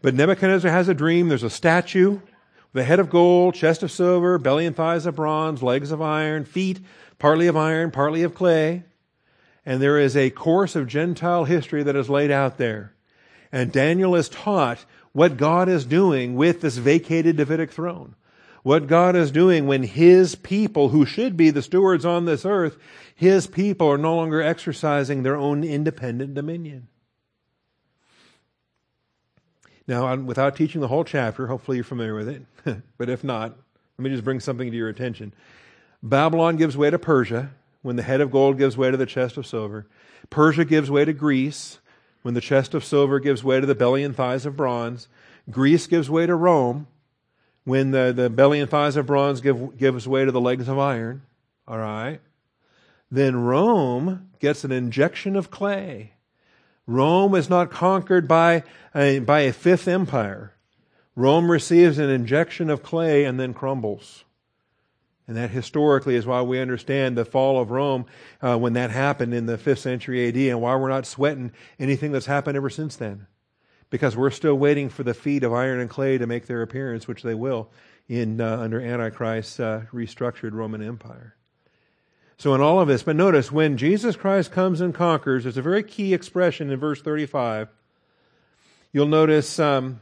[0.00, 1.28] But Nebuchadnezzar has a dream.
[1.28, 2.20] There's a statue
[2.72, 6.00] with a head of gold, chest of silver, belly and thighs of bronze, legs of
[6.00, 6.80] iron, feet
[7.18, 8.84] partly of iron, partly of clay.
[9.66, 12.94] And there is a course of Gentile history that is laid out there.
[13.50, 18.14] And Daniel is taught what God is doing with this vacated Davidic throne
[18.62, 22.76] what God is doing when His people, who should be the stewards on this earth,
[23.14, 26.88] His people are no longer exercising their own independent dominion.
[29.88, 33.56] Now, without teaching the whole chapter, hopefully you're familiar with it, but if not,
[33.98, 35.34] let me just bring something to your attention.
[36.02, 37.50] Babylon gives way to Persia
[37.82, 39.86] when the head of gold gives way to the chest of silver.
[40.30, 41.80] Persia gives way to Greece
[42.22, 45.08] when the chest of silver gives way to the belly and thighs of bronze.
[45.50, 46.86] Greece gives way to Rome
[47.64, 50.78] when the, the belly and thighs of bronze give, gives way to the legs of
[50.78, 51.22] iron,
[51.66, 52.20] all right,
[53.10, 56.14] then Rome gets an injection of clay.
[56.86, 60.54] Rome is not conquered by a, by a fifth empire.
[61.14, 64.24] Rome receives an injection of clay and then crumbles.
[65.28, 68.06] And that historically is why we understand the fall of Rome
[68.40, 72.10] uh, when that happened in the 5th century AD and why we're not sweating anything
[72.10, 73.26] that's happened ever since then
[73.92, 77.06] because we're still waiting for the feet of iron and clay to make their appearance,
[77.06, 77.68] which they will
[78.08, 81.36] in uh, under Antichrist's uh, restructured Roman Empire.
[82.38, 85.62] So in all of this, but notice when Jesus Christ comes and conquers, there's a
[85.62, 87.68] very key expression in verse 35.
[88.94, 89.58] You'll notice.
[89.58, 90.00] Um,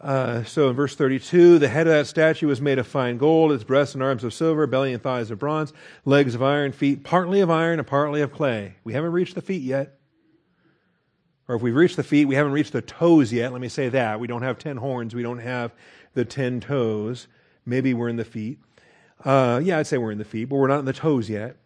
[0.00, 3.50] uh, so in verse 32, the head of that statue was made of fine gold,
[3.50, 5.72] its breasts and arms of silver, belly and thighs of bronze,
[6.04, 8.76] legs of iron, feet partly of iron and partly of clay.
[8.84, 9.98] We haven't reached the feet yet.
[11.48, 13.52] Or if we've reached the feet, we haven't reached the toes yet.
[13.52, 14.18] Let me say that.
[14.18, 15.14] We don't have ten horns.
[15.14, 15.72] We don't have
[16.14, 17.26] the ten toes.
[17.66, 18.58] Maybe we're in the feet.
[19.24, 21.56] Uh, yeah, I'd say we're in the feet, but we're not in the toes yet.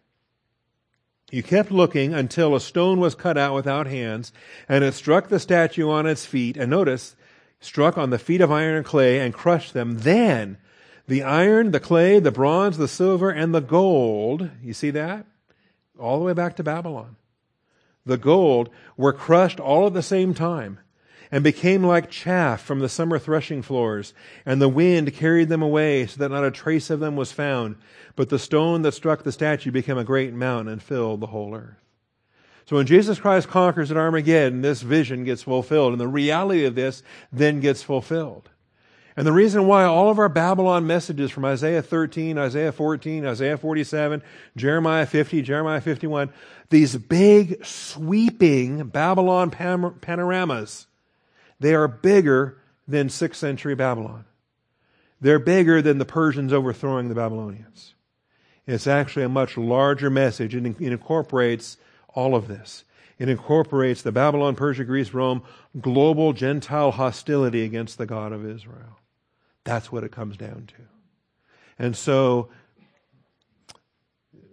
[1.31, 4.33] You kept looking until a stone was cut out without hands,
[4.67, 6.57] and it struck the statue on its feet.
[6.57, 7.15] And notice,
[7.59, 9.99] struck on the feet of iron and clay and crushed them.
[9.99, 10.57] Then
[11.07, 15.25] the iron, the clay, the bronze, the silver, and the gold, you see that?
[15.97, 17.15] All the way back to Babylon
[18.09, 20.79] the gold, were crushed all at the same time
[21.31, 24.13] and became like chaff from the summer threshing floors,
[24.45, 27.75] and the wind carried them away so that not a trace of them was found.
[28.15, 31.55] But the stone that struck the statue became a great mountain and filled the whole
[31.55, 31.77] earth.
[32.65, 36.75] So when Jesus Christ conquers at Armageddon, this vision gets fulfilled, and the reality of
[36.75, 38.49] this then gets fulfilled.
[39.19, 43.57] And the reason why all of our Babylon messages from Isaiah 13, Isaiah 14, Isaiah
[43.57, 44.23] 47,
[44.55, 46.29] Jeremiah 50, Jeremiah 51,
[46.69, 50.87] these big sweeping Babylon panoramas,
[51.59, 54.23] they are bigger than 6th century Babylon.
[55.19, 57.95] They're bigger than the Persians overthrowing the Babylonians.
[58.65, 60.55] It's actually a much larger message.
[60.55, 61.75] It, it incorporates
[62.13, 62.85] all of this.
[63.17, 65.43] It incorporates the Babylon, Persia, Greece, Rome,
[65.81, 68.98] global Gentile hostility against the God of Israel.
[69.63, 70.83] That's what it comes down to.
[71.77, 72.49] And so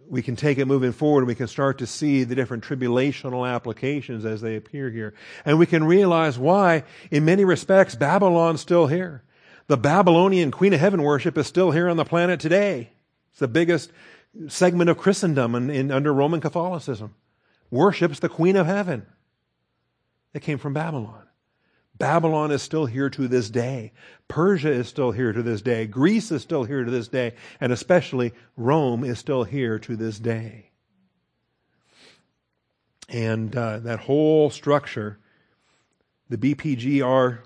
[0.09, 1.21] we can take it moving forward.
[1.21, 5.15] and We can start to see the different tribulational applications as they appear here.
[5.45, 9.23] And we can realize why, in many respects, Babylon's still here.
[9.67, 12.91] The Babylonian Queen of Heaven worship is still here on the planet today.
[13.31, 13.91] It's the biggest
[14.49, 17.15] segment of Christendom in, in, under Roman Catholicism.
[17.71, 19.07] Worships the Queen of Heaven.
[20.33, 21.26] It came from Babylon.
[21.99, 23.93] Babylon is still here to this day.
[24.29, 25.87] Persia is still here to this day.
[25.87, 27.35] Greece is still here to this day.
[27.61, 30.71] And especially Rome is still here to this day.
[33.09, 35.19] And uh, that whole structure,
[36.29, 37.39] the BPGR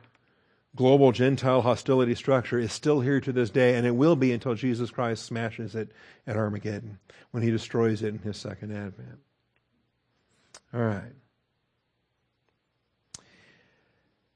[0.74, 4.54] global Gentile hostility structure is still here to this day, and it will be until
[4.54, 5.90] Jesus Christ smashes it
[6.26, 6.98] at Armageddon
[7.32, 9.18] when he destroys it in his second advent.
[10.72, 11.12] All right.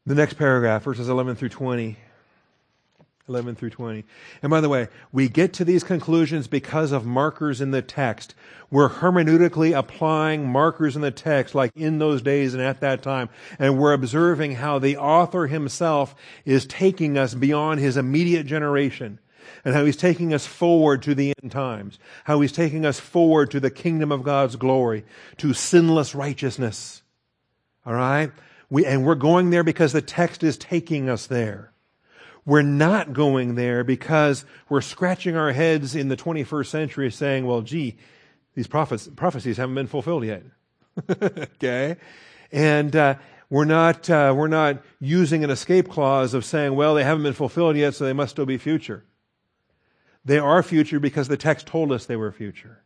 [0.06, 1.96] The next paragraph, verses 11 through 20.
[3.26, 4.04] 11 through 20.
[4.42, 8.34] And by the way, we get to these conclusions because of markers in the text.
[8.70, 13.30] We're hermeneutically applying markers in the text like in those days and at that time.
[13.58, 16.14] And we're observing how the author himself
[16.44, 19.18] is taking us beyond his immediate generation
[19.64, 23.50] and how he's taking us forward to the end times, how he's taking us forward
[23.52, 25.04] to the kingdom of God's glory,
[25.38, 27.02] to sinless righteousness.
[27.86, 28.32] All right?
[28.74, 31.70] We, and we're going there because the text is taking us there.
[32.44, 37.60] We're not going there because we're scratching our heads in the 21st century saying, well,
[37.60, 37.96] gee,
[38.56, 40.42] these prophets, prophecies haven't been fulfilled yet.
[41.08, 41.94] okay?
[42.50, 43.14] And uh,
[43.48, 47.32] we're, not, uh, we're not using an escape clause of saying, well, they haven't been
[47.32, 49.04] fulfilled yet, so they must still be future.
[50.24, 52.82] They are future because the text told us they were future.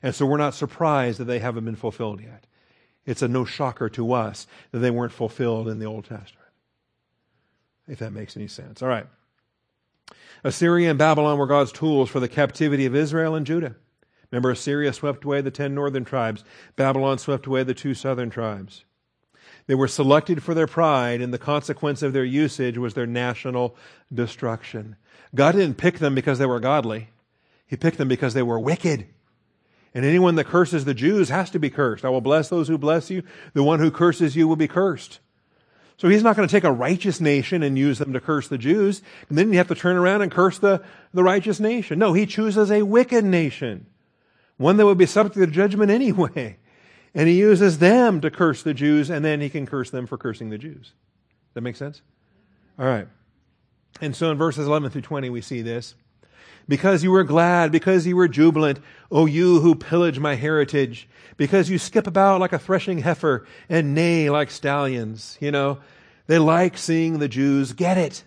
[0.00, 2.44] And so we're not surprised that they haven't been fulfilled yet.
[3.08, 6.38] It's a no shocker to us that they weren't fulfilled in the Old Testament
[7.88, 8.82] if that makes any sense.
[8.82, 9.06] All right.
[10.44, 13.74] Assyria and Babylon were God's tools for the captivity of Israel and Judah.
[14.30, 16.44] Remember, Assyria swept away the ten northern tribes,
[16.76, 18.84] Babylon swept away the two southern tribes.
[19.66, 23.76] They were selected for their pride, and the consequence of their usage was their national
[24.12, 24.96] destruction.
[25.34, 27.08] God didn't pick them because they were godly,
[27.66, 29.06] He picked them because they were wicked.
[29.94, 32.04] And anyone that curses the Jews has to be cursed.
[32.04, 33.22] I will bless those who bless you.
[33.54, 35.20] The one who curses you will be cursed.
[35.98, 38.56] So he's not going to take a righteous nation and use them to curse the
[38.56, 40.80] Jews, and then you have to turn around and curse the,
[41.12, 41.98] the righteous nation.
[41.98, 43.86] No, he chooses a wicked nation,
[44.58, 46.56] one that would be subject to judgment anyway.
[47.14, 50.16] And he uses them to curse the Jews, and then he can curse them for
[50.16, 50.92] cursing the Jews.
[51.48, 52.00] Does that make sense?
[52.78, 53.08] All right.
[54.00, 55.96] And so in verses 11 through 20, we see this.
[56.68, 58.78] Because you were glad, because you were jubilant,
[59.10, 63.94] O you who pillage my heritage, because you skip about like a threshing heifer and
[63.94, 65.38] neigh like stallions.
[65.40, 65.78] You know,
[66.26, 68.22] they like seeing the Jews get it.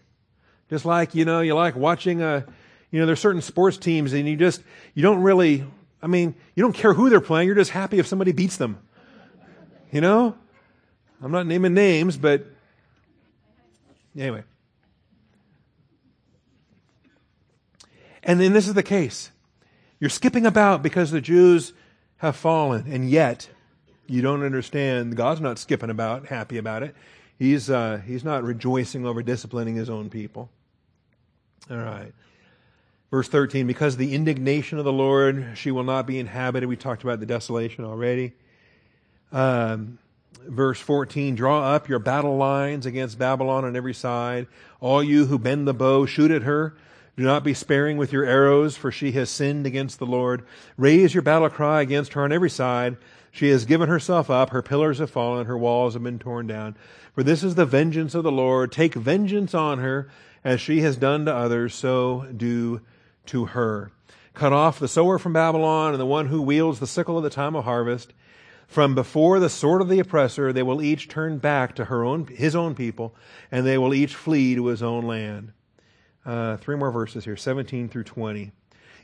[0.72, 2.46] Just like, you know, you like watching a,
[2.90, 4.64] you know, there's certain sports teams and you just,
[4.96, 5.64] you don't really,
[6.02, 8.80] I mean, you don't care who they're playing, you're just happy if somebody beats them.
[9.92, 10.36] You know?
[11.22, 12.48] I'm not naming names, but
[14.18, 14.44] anyway.
[18.24, 19.32] And then this is the case.
[20.00, 21.74] You're skipping about because the Jews
[22.18, 23.50] have fallen, and yet
[24.08, 25.16] you don't understand.
[25.16, 26.96] God's not skipping about, happy about it.
[27.40, 30.50] He's, uh, he's not rejoicing over disciplining his own people.
[31.70, 32.14] All right.
[33.10, 36.68] Verse 13, because the indignation of the Lord, she will not be inhabited.
[36.68, 38.34] We talked about the desolation already.
[39.32, 39.98] Um,
[40.48, 44.48] verse 14, draw up your battle lines against Babylon on every side.
[44.80, 46.76] All you who bend the bow, shoot at her.
[47.18, 50.44] Do not be sparing with your arrows, for she has sinned against the Lord.
[50.78, 52.98] Raise your battle cry against her on every side.
[53.32, 54.52] She has given herself up.
[54.52, 55.46] Her pillars have fallen.
[55.46, 56.76] Her walls have been torn down.
[57.14, 58.72] For this is the vengeance of the Lord.
[58.72, 60.10] Take vengeance on her,
[60.44, 62.82] as she has done to others, so do
[63.28, 63.92] to her.
[64.34, 67.30] Cut off the sower from Babylon and the one who wields the sickle at the
[67.30, 68.14] time of harvest.
[68.68, 72.28] From before the sword of the oppressor, they will each turn back to her own,
[72.28, 73.14] his own people,
[73.52, 75.52] and they will each flee to his own land.
[76.26, 78.52] Uh, three more verses here 17 through 20.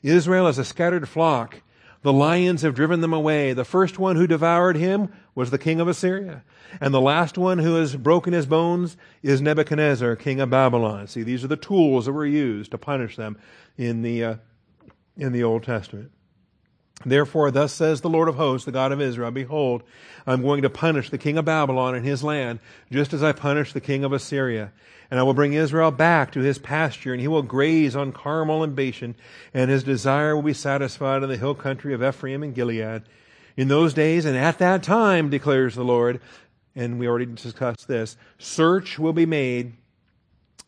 [0.03, 1.61] Israel is a scattered flock.
[2.03, 3.53] The lions have driven them away.
[3.53, 6.43] The first one who devoured him was the king of Assyria.
[6.80, 11.07] And the last one who has broken his bones is Nebuchadnezzar, king of Babylon.
[11.07, 13.38] See, these are the tools that were used to punish them
[13.78, 14.36] in the, uh,
[15.18, 16.11] in the Old Testament.
[17.05, 19.83] Therefore, thus says the Lord of hosts, the God of Israel, Behold,
[20.25, 22.59] I'm going to punish the king of Babylon and his land,
[22.91, 24.71] just as I punished the king of Assyria.
[25.09, 28.63] And I will bring Israel back to his pasture, and he will graze on Carmel
[28.63, 29.15] and Bashan,
[29.53, 33.03] and his desire will be satisfied in the hill country of Ephraim and Gilead.
[33.55, 36.19] In those days and at that time, declares the Lord,
[36.75, 39.73] and we already discussed this, search will be made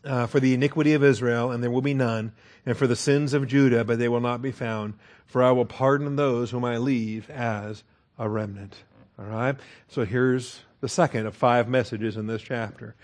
[0.05, 2.32] uh, for the iniquity of Israel, and there will be none,
[2.65, 4.93] and for the sins of Judah, but they will not be found.
[5.30, 7.84] For I will pardon those whom I leave as
[8.17, 8.75] a remnant.
[9.17, 9.55] All right?
[9.88, 12.95] So here's the second of five messages in this chapter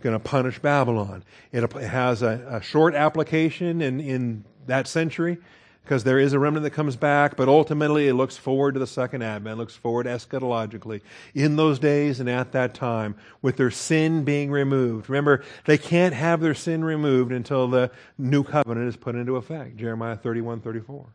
[0.00, 1.24] going to punish Babylon.
[1.50, 5.38] It has a, a short application in, in that century
[5.82, 8.86] because there is a remnant that comes back, but ultimately it looks forward to the
[8.86, 11.00] second advent, looks forward eschatologically
[11.34, 15.08] in those days and at that time with their sin being removed.
[15.08, 19.76] Remember, they can't have their sin removed until the new covenant is put into effect.
[19.76, 21.06] Jeremiah 31, 34.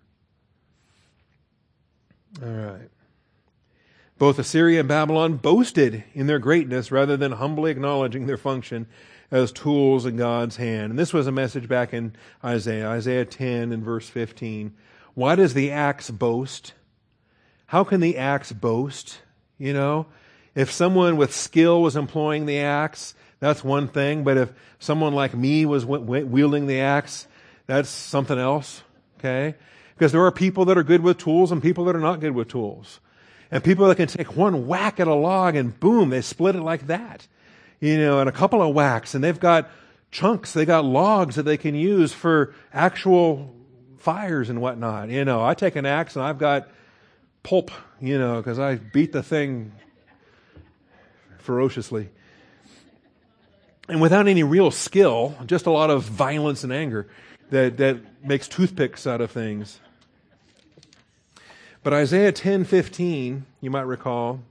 [2.42, 2.90] All right.
[4.18, 8.88] Both Assyria and Babylon boasted in their greatness rather than humbly acknowledging their function
[9.32, 10.92] as tools in God's hand.
[10.92, 12.14] And this was a message back in
[12.44, 14.74] Isaiah, Isaiah 10 and verse 15.
[15.14, 16.74] Why does the axe boast?
[17.68, 19.20] How can the axe boast?
[19.58, 20.08] You know,
[20.56, 24.24] if someone with skill was employing the axe, that's one thing.
[24.24, 27.28] But if someone like me was wielding the axe,
[27.68, 28.84] that's something else.
[29.18, 29.56] Okay?
[30.00, 32.32] Because there are people that are good with tools and people that are not good
[32.32, 33.02] with tools.
[33.52, 36.62] And people that can take one whack at a log and boom, they split it
[36.62, 37.28] like that.
[37.82, 39.70] You know, and a couple of whacks and they've got
[40.10, 43.54] chunks, they got logs that they can use for actual
[43.98, 45.10] fires and whatnot.
[45.10, 46.70] You know, I take an axe and I've got
[47.44, 47.70] pulp,
[48.00, 49.74] you know, because I beat the thing
[51.40, 52.08] ferociously.
[53.90, 57.10] And without any real skill, just a lot of violence and anger
[57.50, 59.82] that, that makes toothpicks out of things.
[61.82, 64.42] But Isaiah 10:15, you might recall,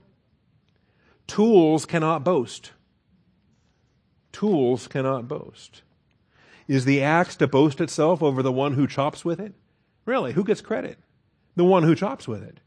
[1.27, 2.71] tools cannot boast.
[4.31, 5.83] Tools cannot boast.
[6.67, 9.53] Is the axe to boast itself over the one who chops with it?
[10.05, 10.97] Really, who gets credit?
[11.55, 12.59] The one who chops with it.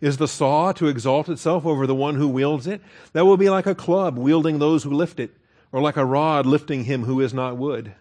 [0.00, 2.82] Is the saw to exalt itself over the one who wields it?
[3.12, 5.34] That will be like a club wielding those who lift it,
[5.72, 7.94] or like a rod lifting him who is not wood.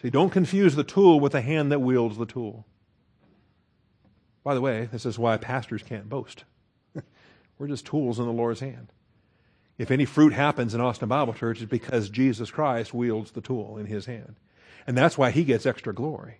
[0.00, 2.66] See, don't confuse the tool with the hand that wields the tool.
[4.46, 6.44] By the way, this is why pastors can't boast.
[7.58, 8.92] We're just tools in the Lord's hand.
[9.76, 13.76] If any fruit happens in Austin Bible Church, it's because Jesus Christ wields the tool
[13.76, 14.36] in his hand.
[14.86, 16.38] And that's why he gets extra glory.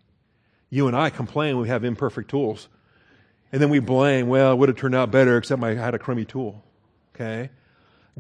[0.71, 2.69] You and I complain we have imperfect tools.
[3.51, 5.99] And then we blame, well, it would have turned out better except I had a
[5.99, 6.63] crummy tool.
[7.13, 7.51] Okay?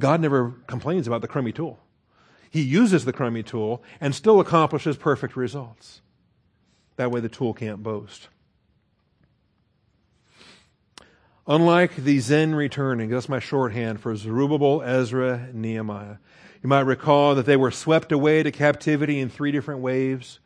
[0.01, 1.79] God never complains about the crummy tool.
[2.51, 6.01] He uses the crummy tool and still accomplishes perfect results.
[6.97, 8.31] That way the tool can't boast.
[11.49, 16.17] Unlike the Zen returning, that's my shorthand for Zerubbabel, Ezra, Nehemiah.
[16.61, 20.41] You might recall that they were swept away to captivity in three different waves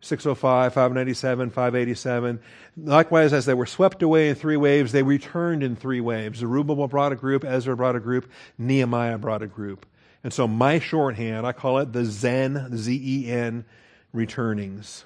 [0.00, 2.40] 605, 597, 587.
[2.76, 6.40] Likewise, as they were swept away in three waves, they returned in three waves.
[6.40, 9.86] Zerubbabel brought a group, Ezra brought a group, Nehemiah brought a group.
[10.22, 13.64] And so my shorthand, I call it the Zen, Z E N,
[14.12, 15.04] returnings.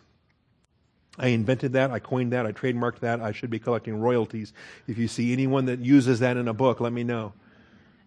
[1.18, 1.90] I invented that.
[1.90, 2.46] I coined that.
[2.46, 3.20] I trademarked that.
[3.20, 4.52] I should be collecting royalties.
[4.86, 7.32] If you see anyone that uses that in a book, let me know,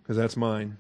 [0.01, 0.78] because that's mine.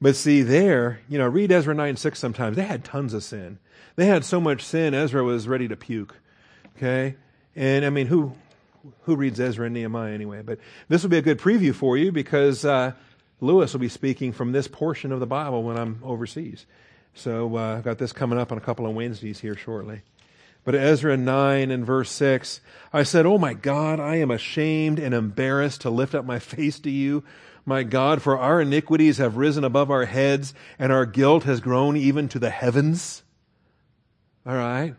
[0.00, 2.56] But see, there, you know, read Ezra 9 6 sometimes.
[2.56, 3.58] They had tons of sin.
[3.96, 6.16] They had so much sin, Ezra was ready to puke.
[6.76, 7.16] Okay?
[7.54, 8.32] And I mean, who,
[9.02, 10.42] who reads Ezra and Nehemiah anyway?
[10.42, 10.58] But
[10.88, 12.92] this will be a good preview for you because uh,
[13.40, 16.66] Lewis will be speaking from this portion of the Bible when I'm overseas.
[17.14, 20.02] So uh, I've got this coming up on a couple of Wednesdays here shortly.
[20.66, 22.60] But Ezra 9 and verse 6,
[22.92, 26.80] I said, Oh my God, I am ashamed and embarrassed to lift up my face
[26.80, 27.22] to you.
[27.64, 31.96] My God, for our iniquities have risen above our heads and our guilt has grown
[31.96, 33.22] even to the heavens.
[34.44, 34.96] All right.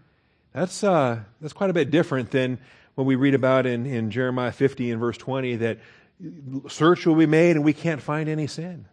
[0.54, 2.60] That's, uh, that's quite a bit different than
[2.96, 5.80] what we read about in, in Jeremiah 50 and verse 20 that
[6.70, 8.86] search will be made and we can't find any sin.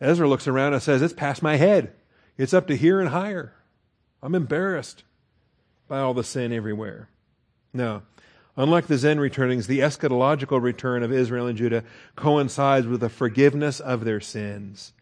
[0.00, 1.94] Ezra looks around and says, It's past my head.
[2.36, 3.54] It's up to here and higher.
[4.22, 5.02] I'm embarrassed
[5.88, 7.08] by all the sin everywhere.
[7.72, 8.02] Now,
[8.56, 11.84] unlike the Zen returnings, the eschatological return of Israel and Judah
[12.16, 14.92] coincides with the forgiveness of their sins.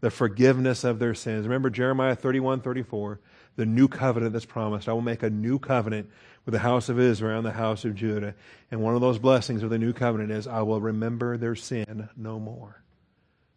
[0.00, 1.46] The forgiveness of their sins.
[1.46, 3.18] Remember Jeremiah 31, 34,
[3.56, 4.88] the new covenant that's promised.
[4.88, 6.10] I will make a new covenant
[6.44, 8.34] with the house of Israel and the house of Judah.
[8.70, 12.08] And one of those blessings of the new covenant is, I will remember their sin
[12.16, 12.82] no more.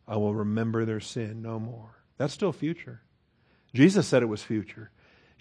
[0.07, 1.99] I will remember their sin no more.
[2.17, 3.01] That's still future.
[3.73, 4.89] Jesus said it was future.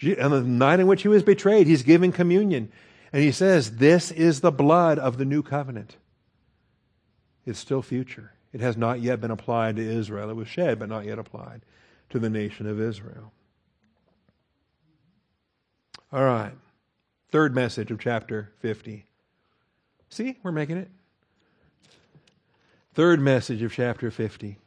[0.01, 2.71] On the night in which he was betrayed, he's giving communion.
[3.11, 5.97] And he says, This is the blood of the new covenant.
[7.45, 8.33] It's still future.
[8.53, 10.29] It has not yet been applied to Israel.
[10.29, 11.61] It was shed, but not yet applied
[12.09, 13.31] to the nation of Israel.
[16.11, 16.53] All right.
[17.31, 19.05] Third message of chapter 50.
[20.09, 20.89] See, we're making it.
[22.95, 24.57] Third message of chapter 50.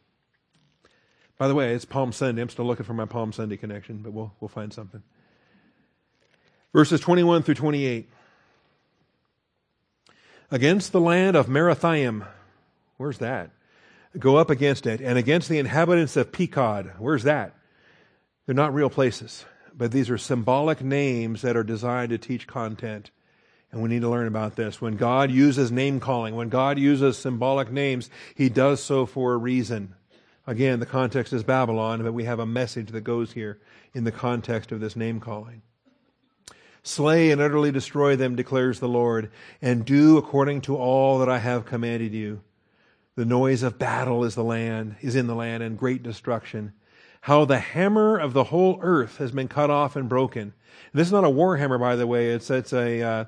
[1.39, 2.41] By the way, it's Palm Sunday.
[2.41, 5.03] I'm still looking for my Palm Sunday connection, but we'll, we'll find something.
[6.72, 8.08] Verses 21 through 28.
[10.50, 12.26] Against the land of Merathaim.
[12.96, 13.50] Where's that?
[14.18, 15.00] Go up against it.
[15.00, 16.98] And against the inhabitants of Pekod.
[16.98, 17.54] Where's that?
[18.46, 19.44] They're not real places
[19.76, 23.10] but these are symbolic names that are designed to teach content.
[23.70, 24.80] And we need to learn about this.
[24.80, 29.38] When God uses name calling, when God uses symbolic names, He does so for a
[29.38, 29.94] reason.
[30.46, 33.60] Again, the context is Babylon, but we have a message that goes here
[33.94, 35.62] in the context of this name calling.
[36.83, 39.30] Slay and utterly destroy them, declares the Lord,
[39.61, 42.43] and do according to all that I have commanded you.
[43.14, 46.72] The noise of battle is the land, is in the land, and great destruction
[47.22, 50.53] how the hammer of the whole earth has been cut off and broken.
[50.93, 52.30] This is not a war hammer, by the way.
[52.30, 53.24] It's it's a, uh,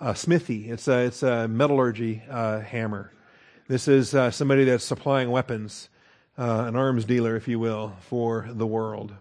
[0.00, 0.70] a smithy.
[0.70, 3.10] It's a it's a metallurgy uh, hammer.
[3.66, 5.88] This is uh, somebody that's supplying weapons,
[6.36, 9.14] uh, an arms dealer, if you will, for the world.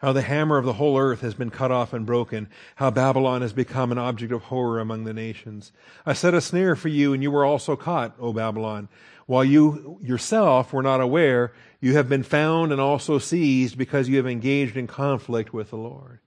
[0.00, 2.48] How the hammer of the whole earth has been cut off and broken.
[2.76, 5.72] How Babylon has become an object of horror among the nations.
[6.06, 8.88] I set a snare for you, and you were also caught, O Babylon.
[9.26, 14.16] While you yourself were not aware, you have been found and also seized because you
[14.16, 16.20] have engaged in conflict with the Lord.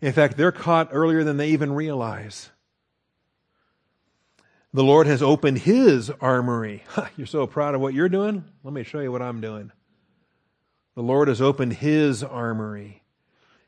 [0.00, 2.48] In fact, they're caught earlier than they even realize.
[4.72, 6.84] The Lord has opened His armory.
[7.18, 8.44] You're so proud of what you're doing?
[8.64, 9.72] Let me show you what I'm doing.
[10.94, 12.99] The Lord has opened His armory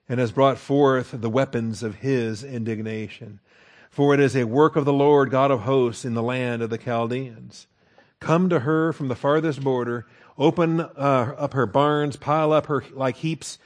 [0.09, 3.40] and has brought forth the weapons of His indignation.
[3.90, 6.70] For it is a work of the Lord God of hosts in the land of
[6.70, 7.66] the Chaldeans.
[8.20, 10.07] Come to her from the farthest border
[10.38, 13.59] open uh, up her barns, pile up her like heaps,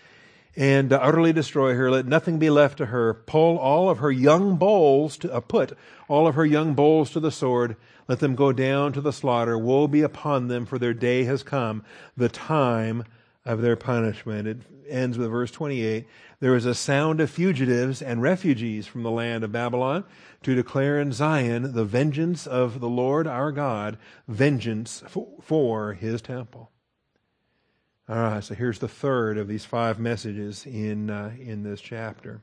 [0.56, 1.90] and uh, utterly destroy her.
[1.90, 3.14] Let nothing be left to her.
[3.14, 5.76] Pull all of her young bulls to uh, put
[6.08, 7.76] all of her young bulls to the sword.
[8.08, 9.58] Let them go down to the slaughter.
[9.58, 11.84] Woe be upon them, for their day has come,
[12.16, 13.04] the time
[13.46, 14.48] of their punishment.
[14.48, 16.06] It ends with verse 28.
[16.40, 20.04] There is a sound of fugitives and refugees from the land of Babylon
[20.42, 23.96] to declare in Zion the vengeance of the Lord our God,
[24.28, 25.02] vengeance
[25.40, 26.72] for his temple.
[28.08, 32.42] All right, so here's the third of these five messages in, uh, in this chapter.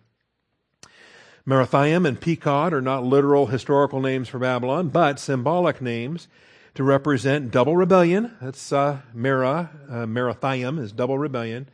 [1.46, 6.30] Merathaim and Pekod are not literal historical names for Babylon, but symbolic names
[6.76, 8.36] to represent double rebellion.
[8.42, 11.70] That's uh, Mera, uh, is double rebellion.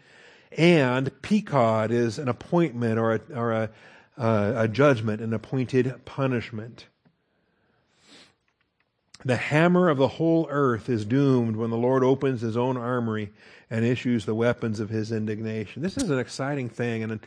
[0.51, 3.69] And Pekod is an appointment or a, or a,
[4.17, 6.87] uh, a judgment, an appointed punishment.
[9.23, 13.31] The hammer of the whole earth is doomed when the Lord opens his own armory
[13.69, 15.81] and issues the weapons of his indignation.
[15.81, 17.03] This is an exciting thing.
[17.03, 17.19] And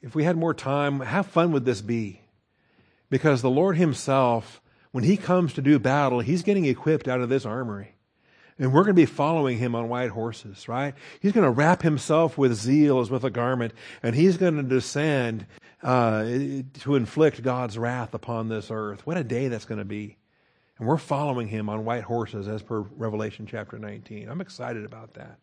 [0.00, 2.20] if we had more time, how fun would this be?
[3.10, 4.60] Because the Lord himself,
[4.92, 7.94] when he comes to do battle, he's getting equipped out of this armory.
[8.58, 10.94] And we're going to be following him on white horses, right?
[11.20, 14.62] He's going to wrap himself with zeal as with a garment, and he's going to
[14.62, 15.46] descend
[15.82, 19.06] uh, to inflict God's wrath upon this earth.
[19.06, 20.16] What a day that's going to be.
[20.78, 24.28] And we're following him on white horses as per Revelation chapter 19.
[24.28, 25.38] I'm excited about that.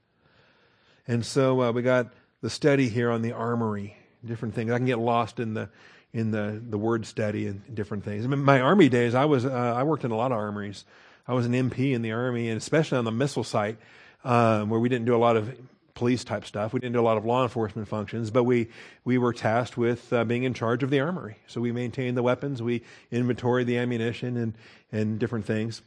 [1.07, 4.71] And so uh, we got the study here on the armory, different things.
[4.71, 5.69] I can get lost in the
[6.13, 8.25] in the, the word study and different things.
[8.25, 10.85] In my army days, I was uh, I worked in a lot of armories.
[11.27, 13.77] I was an MP in the army, and especially on the missile site,
[14.23, 15.57] um, where we didn't do a lot of
[15.95, 16.73] police type stuff.
[16.73, 18.69] We didn't do a lot of law enforcement functions, but we,
[19.05, 21.37] we were tasked with uh, being in charge of the armory.
[21.47, 24.57] So we maintained the weapons, we inventoried the ammunition and,
[24.91, 25.81] and different things.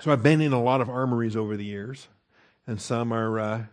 [0.00, 2.08] So I've been in a lot of armories over the years,
[2.66, 3.64] and some are uh,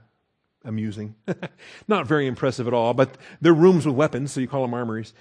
[0.63, 1.15] amusing.
[1.88, 5.13] Not very impressive at all, but they're rooms with weapons, so you call them armories.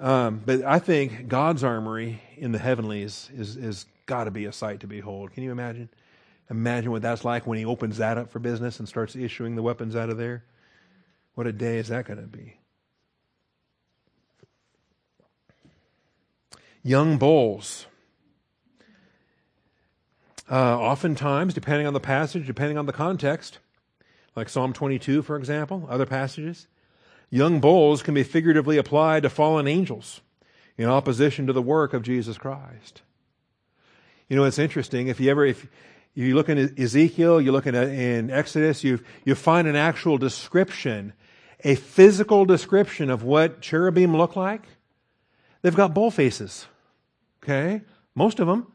[0.00, 4.52] Um, but I think God's armory in the heavenlies is, is got to be a
[4.52, 5.32] sight to behold.
[5.32, 5.88] Can you imagine?
[6.50, 9.62] Imagine what that's like when he opens that up for business and starts issuing the
[9.62, 10.44] weapons out of there.
[11.34, 12.56] What a day is that going to be?
[16.82, 17.86] Young bulls.
[20.50, 23.58] Uh, oftentimes, depending on the passage, depending on the context,
[24.34, 26.66] like Psalm 22, for example, other passages,
[27.30, 30.20] young bulls can be figuratively applied to fallen angels
[30.76, 33.02] in opposition to the work of Jesus Christ.
[34.28, 35.08] You know, it's interesting.
[35.08, 35.66] If you ever, if
[36.14, 40.18] you look in Ezekiel, you look in, uh, in Exodus, you, you find an actual
[40.18, 41.12] description,
[41.64, 44.62] a physical description of what cherubim look like.
[45.62, 46.66] They've got bull faces.
[47.42, 47.82] Okay?
[48.14, 48.66] Most of them.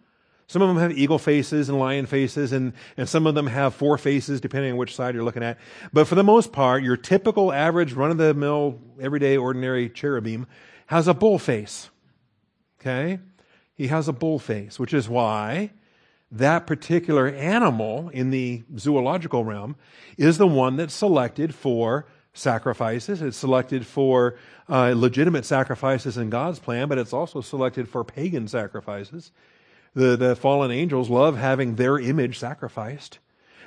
[0.47, 3.73] Some of them have eagle faces and lion faces, and, and some of them have
[3.73, 5.57] four faces, depending on which side you're looking at.
[5.91, 10.47] But for the most part, your typical, average, run of the mill, everyday, ordinary cherubim
[10.87, 11.89] has a bull face.
[12.79, 13.19] Okay?
[13.73, 15.71] He has a bull face, which is why
[16.31, 19.75] that particular animal in the zoological realm
[20.17, 23.21] is the one that's selected for sacrifices.
[23.21, 24.35] It's selected for
[24.67, 29.31] uh, legitimate sacrifices in God's plan, but it's also selected for pagan sacrifices.
[29.95, 33.19] The, the fallen angels love having their image sacrificed.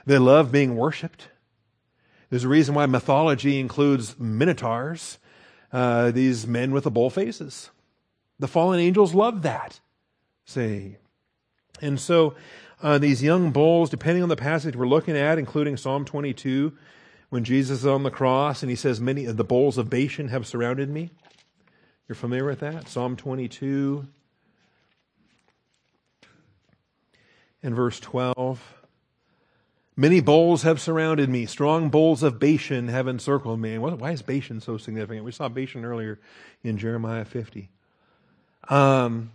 [0.04, 1.28] They love being worshiped.
[2.30, 5.18] There's a reason why mythology includes minotaurs,
[5.72, 7.70] uh, these men with the bull faces.
[8.38, 9.80] The fallen angels love that.
[10.44, 10.96] See?
[11.80, 12.34] And so
[12.82, 16.72] uh, these young bulls, depending on the passage we're looking at, including Psalm 22,
[17.28, 20.28] when Jesus is on the cross and he says, Many of the bulls of Bashan
[20.28, 21.10] have surrounded me.
[22.08, 22.88] You're familiar with that?
[22.88, 24.06] Psalm 22
[27.62, 28.76] and verse 12.
[29.96, 31.46] Many bulls have surrounded me.
[31.46, 33.78] Strong bulls of Bashan have encircled me.
[33.78, 35.24] Why is Bashan so significant?
[35.24, 36.20] We saw Bashan earlier
[36.62, 37.70] in Jeremiah 50.
[38.68, 39.32] Um,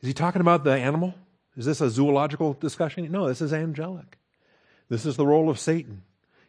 [0.00, 1.14] is he talking about the animal?
[1.56, 3.10] Is this a zoological discussion?
[3.10, 4.18] No, this is angelic.
[4.88, 6.02] This is the role of Satan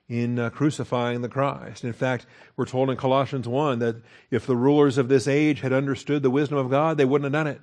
[0.07, 1.84] in uh, crucifying the Christ.
[1.84, 3.95] In fact, we're told in Colossians 1 that
[4.30, 7.45] if the rulers of this age had understood the wisdom of God, they wouldn't have
[7.45, 7.62] done it.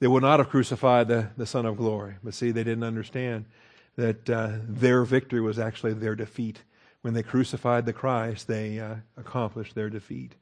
[0.00, 2.16] They would not have crucified the, the Son of Glory.
[2.22, 3.46] But see, they didn't understand
[3.96, 6.62] that uh, their victory was actually their defeat.
[7.02, 10.34] When they crucified the Christ, they uh, accomplished their defeat.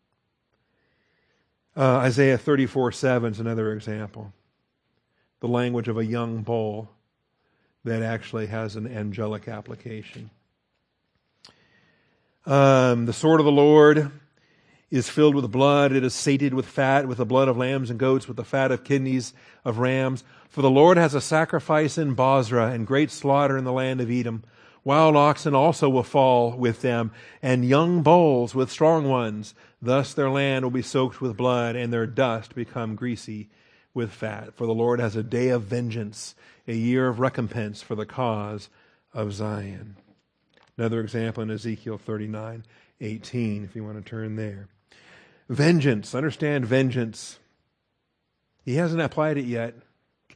[1.77, 4.33] Uh, Isaiah 34 7 is another example.
[5.41, 6.91] The language of a young bull
[7.85, 10.31] that actually has an angelic application.
[12.47, 14.11] Um, the sword of the Lord
[14.91, 15.93] is filled with blood.
[15.93, 18.71] It is sated with fat, with the blood of lambs and goats, with the fat
[18.71, 19.33] of kidneys
[19.65, 20.23] of rams.
[20.49, 24.11] For the Lord has a sacrifice in Bozrah and great slaughter in the land of
[24.11, 24.45] Edom.
[24.85, 27.11] Wild oxen also will fall with them,
[27.43, 29.53] and young bulls with strong ones.
[29.83, 33.51] Thus their land will be soaked with blood, and their dust become greasy
[33.93, 34.55] with fat.
[34.55, 36.37] For the Lord has a day of vengeance,
[36.69, 38.69] a year of recompense for the cause
[39.13, 39.97] of Zion.
[40.79, 42.65] Another example in Ezekiel 39
[43.01, 44.69] 18, if you want to turn there.
[45.49, 46.15] Vengeance.
[46.15, 47.39] Understand vengeance.
[48.65, 49.75] He hasn't applied it yet.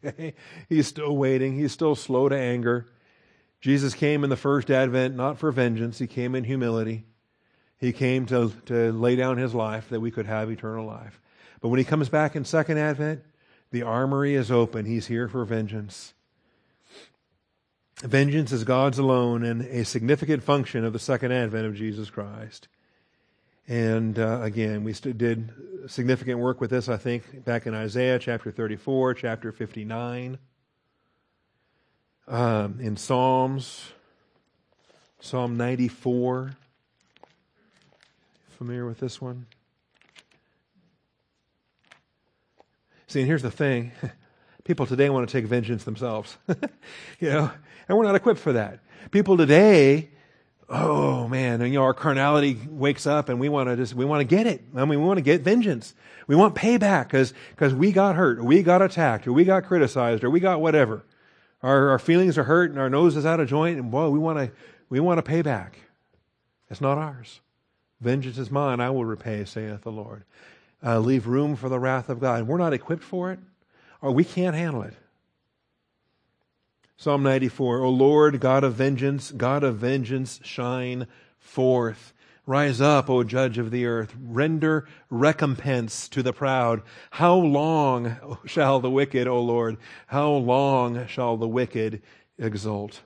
[0.03, 0.33] Okay?
[0.67, 1.57] He's still waiting.
[1.59, 2.87] He's still slow to anger.
[3.61, 7.05] Jesus came in the first advent not for vengeance, he came in humility.
[7.77, 11.21] He came to, to lay down his life that we could have eternal life.
[11.61, 13.23] But when he comes back in second advent,
[13.71, 14.87] the armory is open.
[14.87, 16.15] He's here for vengeance.
[18.03, 22.69] Vengeance is God's alone and a significant function of the second advent of Jesus Christ.
[23.71, 25.53] And uh, again, we did
[25.87, 30.39] significant work with this, I think, back in Isaiah chapter 34, chapter 59
[32.27, 33.93] um, in Psalms,
[35.21, 36.57] Psalm 94.
[38.59, 39.47] Familiar with this one?
[43.07, 43.93] See, and here's the thing
[44.65, 46.39] people today want to take vengeance themselves.
[47.21, 47.53] you know,
[47.89, 48.81] and we're not equipped for that.
[49.13, 50.11] People today,
[50.71, 54.05] oh man, and, you know, our carnality wakes up and we want to just, we
[54.05, 54.63] want to get it.
[54.75, 55.95] I mean, we want to get vengeance.
[56.29, 59.65] We want payback because, because we got hurt, or we got attacked, or we got
[59.65, 61.05] criticized, or we got whatever.
[61.63, 64.19] Our, our feelings are hurt and our nose is out of joint, and boy, we
[64.19, 64.53] want to
[64.89, 65.79] we want to pay back.
[66.71, 67.41] It's not ours.
[68.01, 70.25] Vengeance is mine; I will repay, saith the Lord.
[70.83, 72.47] Uh, leave room for the wrath of God.
[72.47, 73.39] We're not equipped for it,
[74.01, 74.95] or we can't handle it.
[77.01, 81.07] Psalm 94, O Lord, God of vengeance, God of vengeance, shine
[81.39, 82.13] forth.
[82.45, 84.15] Rise up, O judge of the earth.
[84.23, 86.83] Render recompense to the proud.
[87.13, 89.79] How long shall the wicked, O Lord,
[90.09, 92.03] how long shall the wicked
[92.37, 93.01] exult?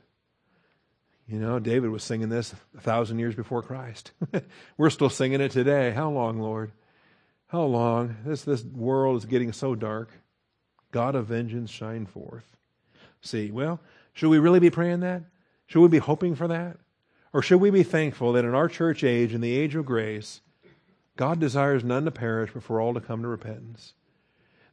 [1.28, 4.10] You know, David was singing this a thousand years before Christ.
[4.76, 5.92] We're still singing it today.
[5.92, 6.72] How long, Lord?
[7.46, 8.16] How long?
[8.26, 10.10] This, this world is getting so dark.
[10.90, 12.53] God of vengeance, shine forth.
[13.24, 13.80] See, well,
[14.12, 15.22] should we really be praying that?
[15.66, 16.76] Should we be hoping for that?
[17.32, 20.40] Or should we be thankful that in our church age, in the age of grace,
[21.16, 23.94] God desires none to perish, but for all to come to repentance?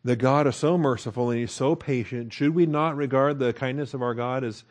[0.04, 2.34] That God is so merciful and He's so patient.
[2.34, 4.64] Should we not regard the kindness of our God as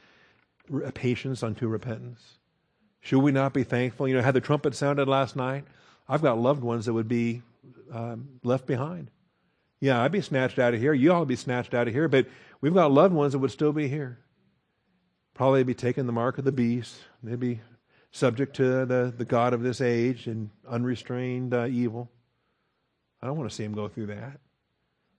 [0.94, 2.38] patience unto repentance?
[3.00, 4.06] Should we not be thankful?
[4.06, 5.64] You know, had the trumpet sounded last night,
[6.08, 7.42] I've got loved ones that would be
[7.92, 9.10] um, left behind.
[9.80, 10.92] Yeah, I'd be snatched out of here.
[10.92, 12.26] You all would be snatched out of here, but
[12.60, 14.18] we've got loved ones that would still be here.
[15.34, 16.96] Probably be taking the mark of the beast.
[17.22, 17.60] They'd be
[18.12, 22.10] subject to the, the God of this age and unrestrained uh, evil.
[23.22, 24.40] I don't want to see them go through that.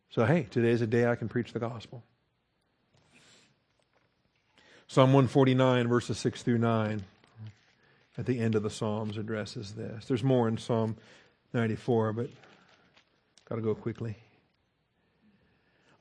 [0.09, 2.03] So, hey, today's a day I can preach the gospel.
[4.87, 7.01] Psalm 149, verses 6 through 9,
[8.17, 10.03] at the end of the Psalms, addresses this.
[10.05, 10.97] There's more in Psalm
[11.53, 12.29] 94, but
[13.47, 14.17] got to go quickly.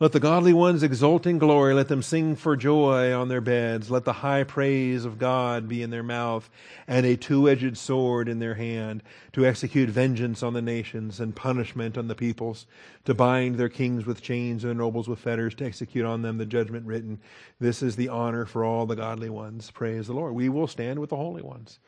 [0.00, 1.74] Let the godly ones exult in glory.
[1.74, 3.90] Let them sing for joy on their beds.
[3.90, 6.48] Let the high praise of God be in their mouth
[6.88, 9.02] and a two edged sword in their hand
[9.34, 12.66] to execute vengeance on the nations and punishment on the peoples,
[13.04, 16.38] to bind their kings with chains and their nobles with fetters, to execute on them
[16.38, 17.20] the judgment written.
[17.58, 19.70] This is the honor for all the godly ones.
[19.70, 20.34] Praise the Lord.
[20.34, 21.78] We will stand with the holy ones.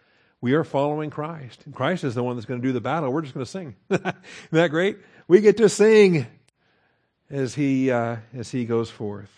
[0.42, 1.64] We are following Christ.
[1.72, 3.10] Christ is the one that's going to do the battle.
[3.10, 3.74] We're just going to sing.
[3.90, 4.14] Isn't
[4.50, 4.98] that great?
[5.28, 6.26] We get to sing
[7.32, 9.30] as he, uh, as he goes forth.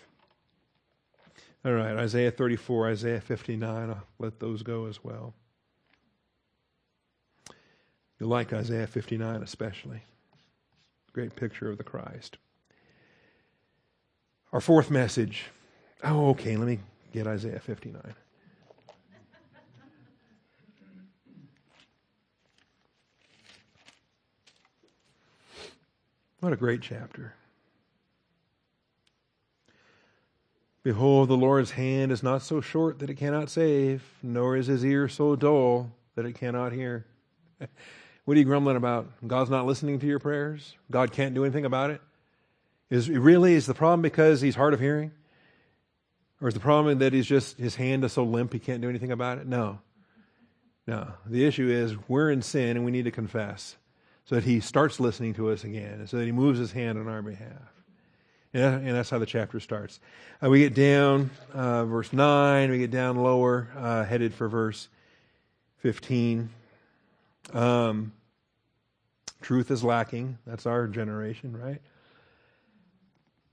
[1.65, 5.33] All right, Isaiah 34, Isaiah 59, I'll let those go as well.
[8.21, 10.03] You like Isaiah 59 especially.
[11.13, 12.37] Great picture of the Christ.
[14.53, 15.45] Our fourth message.
[16.03, 16.81] Oh, okay, let me
[17.13, 18.03] get Isaiah 59.
[26.41, 27.33] What a great chapter.
[30.85, 34.85] Behold, the Lord's hand is not so short that it cannot save, nor is his
[34.85, 37.07] ear so dull that it cannot hear.
[38.25, 39.09] what are you grumbling about?
[39.27, 40.77] God's not listening to your prayers?
[40.91, 42.03] God can't do anything about it?
[42.91, 45.13] Is really is the problem because he's hard of hearing?
[46.43, 48.91] Or is the problem that he's just his hand is so limp he can't do
[48.91, 49.47] anything about it?
[49.47, 49.79] No.
[50.87, 51.15] No.
[51.25, 53.77] The issue is we're in sin and we need to confess
[54.27, 56.99] so that he starts listening to us again, and so that he moves his hand
[56.99, 57.74] on our behalf.
[58.55, 59.99] And that's how the chapter starts.
[60.43, 64.89] Uh, we get down, uh, verse 9, we get down lower, uh, headed for verse
[65.79, 66.51] 15.
[67.53, 68.13] Um,
[69.43, 70.39] truth is lacking.
[70.47, 71.83] That's our generation, right?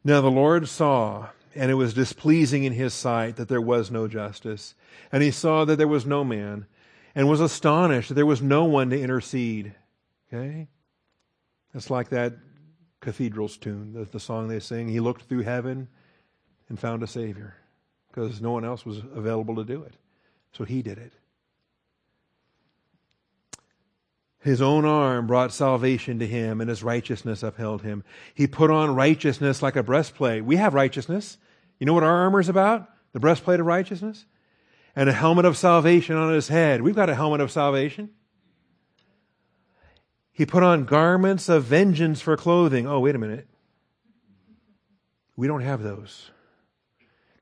[0.03, 4.07] Now the Lord saw, and it was displeasing in his sight that there was no
[4.07, 4.75] justice.
[5.11, 6.67] And he saw that there was no man,
[7.15, 9.73] and was astonished that there was no one to intercede.
[10.31, 10.67] Okay?
[11.73, 12.33] That's like that
[13.01, 14.87] Cathedral's tune, the, the song they sing.
[14.87, 15.89] He looked through heaven
[16.69, 17.55] and found a Savior
[18.09, 19.93] because no one else was available to do it.
[20.53, 21.13] So he did it.
[24.39, 28.03] His own arm brought salvation to him, and his righteousness upheld him.
[28.33, 30.43] He put on righteousness like a breastplate.
[30.43, 31.37] We have righteousness.
[31.79, 32.89] You know what our armor is about?
[33.13, 34.25] The breastplate of righteousness.
[34.95, 36.81] And a helmet of salvation on his head.
[36.81, 38.09] We've got a helmet of salvation.
[40.31, 42.87] He put on garments of vengeance for clothing.
[42.87, 43.47] Oh, wait a minute.
[45.35, 46.31] We don't have those.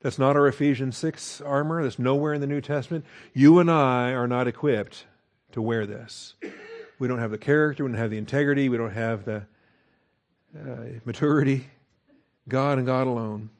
[0.02, 1.82] That's not our Ephesians 6 armor.
[1.82, 3.04] That's nowhere in the New Testament.
[3.34, 5.04] You and I are not equipped
[5.52, 6.34] to wear this.
[6.98, 9.46] We don't have the character, we don't have the integrity, we don't have the
[10.54, 11.68] uh, maturity.
[12.48, 13.50] God and God alone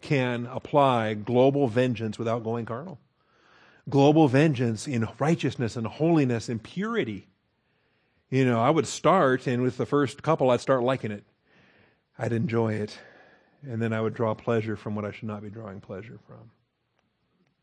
[0.00, 2.98] can apply global vengeance without going carnal.
[3.88, 7.28] Global vengeance in righteousness and holiness and purity
[8.30, 11.24] you know, I would start, and with the first couple, I'd start liking it.
[12.18, 12.98] I'd enjoy it.
[13.62, 16.50] And then I would draw pleasure from what I should not be drawing pleasure from.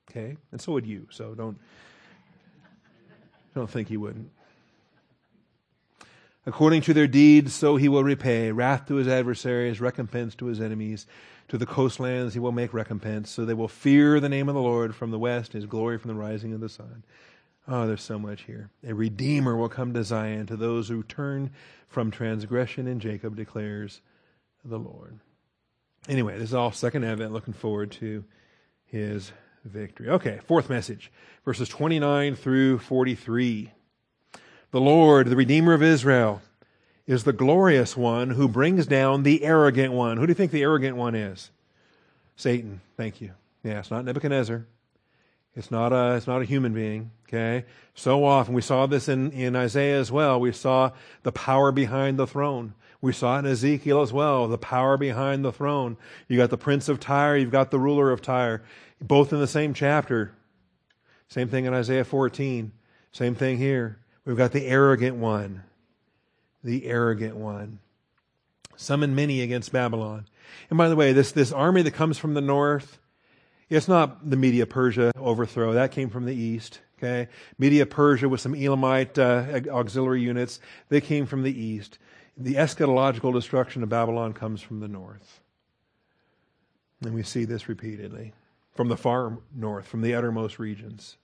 [0.09, 0.37] Okay?
[0.51, 1.07] And so would you.
[1.11, 1.59] So don't,
[3.53, 4.31] don't think he wouldn't.
[6.45, 8.51] According to their deeds, so he will repay.
[8.51, 11.05] Wrath to his adversaries, recompense to his enemies.
[11.49, 13.29] To the coastlands he will make recompense.
[13.29, 16.07] So they will fear the name of the Lord from the west, his glory from
[16.07, 17.03] the rising of the sun.
[17.67, 18.69] Oh, there's so much here.
[18.85, 21.51] A redeemer will come to Zion to those who turn
[21.87, 24.01] from transgression, and Jacob declares
[24.65, 25.19] the Lord.
[26.09, 28.23] Anyway, this is all second advent, looking forward to
[28.85, 29.31] his
[29.63, 30.09] victory.
[30.09, 31.11] Okay, fourth message,
[31.45, 33.71] verses 29 through 43.
[34.71, 36.41] The Lord, the Redeemer of Israel,
[37.05, 40.17] is the glorious one who brings down the arrogant one.
[40.17, 41.51] Who do you think the arrogant one is?
[42.35, 42.81] Satan.
[42.97, 43.31] Thank you.
[43.63, 44.65] Yeah, it's not Nebuchadnezzar.
[45.55, 47.65] It's not a, it's not a human being, okay?
[47.93, 50.39] So often, we saw this in, in Isaiah as well.
[50.39, 50.91] We saw
[51.23, 52.73] the power behind the throne.
[53.01, 55.97] We saw it in Ezekiel as well, the power behind the throne.
[56.27, 58.61] You got the prince of Tyre, you've got the ruler of Tyre,
[59.01, 60.33] both in the same chapter.
[61.27, 62.71] Same thing in Isaiah 14.
[63.11, 63.97] Same thing here.
[64.25, 65.63] We've got the arrogant one.
[66.63, 67.79] The arrogant one.
[68.75, 70.27] Summon many against Babylon.
[70.69, 72.99] And by the way, this, this army that comes from the north,
[73.71, 75.73] it's not the Media Persia overthrow.
[75.73, 76.81] That came from the east.
[76.99, 77.29] Okay.
[77.57, 80.59] Media Persia with some Elamite uh, auxiliary units.
[80.89, 81.97] They came from the east.
[82.37, 85.39] the eschatological destruction of Babylon comes from the north.
[87.03, 88.33] And we see this repeatedly
[88.75, 91.17] from the far north, from the uttermost regions.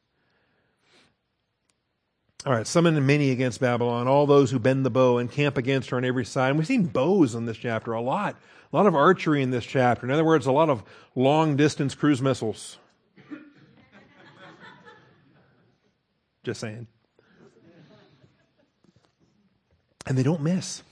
[2.46, 5.90] All right, summon many against Babylon, all those who bend the bow and camp against
[5.90, 6.50] her on every side.
[6.50, 8.36] And we've seen bows in this chapter a lot.
[8.72, 10.06] A lot of archery in this chapter.
[10.06, 10.84] In other words, a lot of
[11.16, 12.78] long distance cruise missiles.
[16.44, 16.88] Just saying.
[20.06, 20.84] And they don't miss.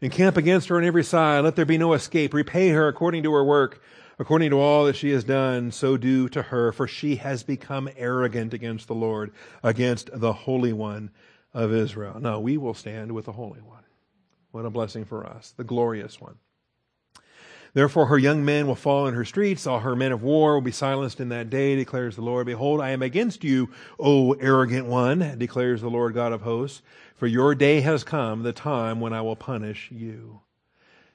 [0.00, 1.44] Encamp against her on every side.
[1.44, 2.32] Let there be no escape.
[2.32, 3.82] Repay her according to her work,
[4.18, 5.70] according to all that she has done.
[5.70, 10.72] So do to her, for she has become arrogant against the Lord, against the Holy
[10.72, 11.10] One
[11.54, 12.20] of Israel.
[12.20, 13.84] No, we will stand with the Holy One.
[14.50, 16.36] What a blessing for us, the glorious one.
[17.74, 19.66] Therefore, her young men will fall in her streets.
[19.66, 22.46] All her men of war will be silenced in that day, declares the Lord.
[22.46, 26.80] Behold, I am against you, O arrogant one, declares the Lord God of hosts.
[27.16, 30.40] For your day has come, the time when I will punish you.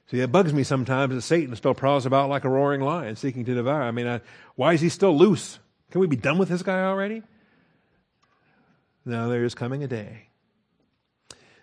[0.06, 3.44] See, it bugs me sometimes that Satan still prowls about like a roaring lion, seeking
[3.46, 3.82] to devour.
[3.82, 4.20] I mean, I,
[4.54, 5.58] why is he still loose?
[5.90, 7.22] Can we be done with this guy already?
[9.04, 10.28] No, there is coming a day.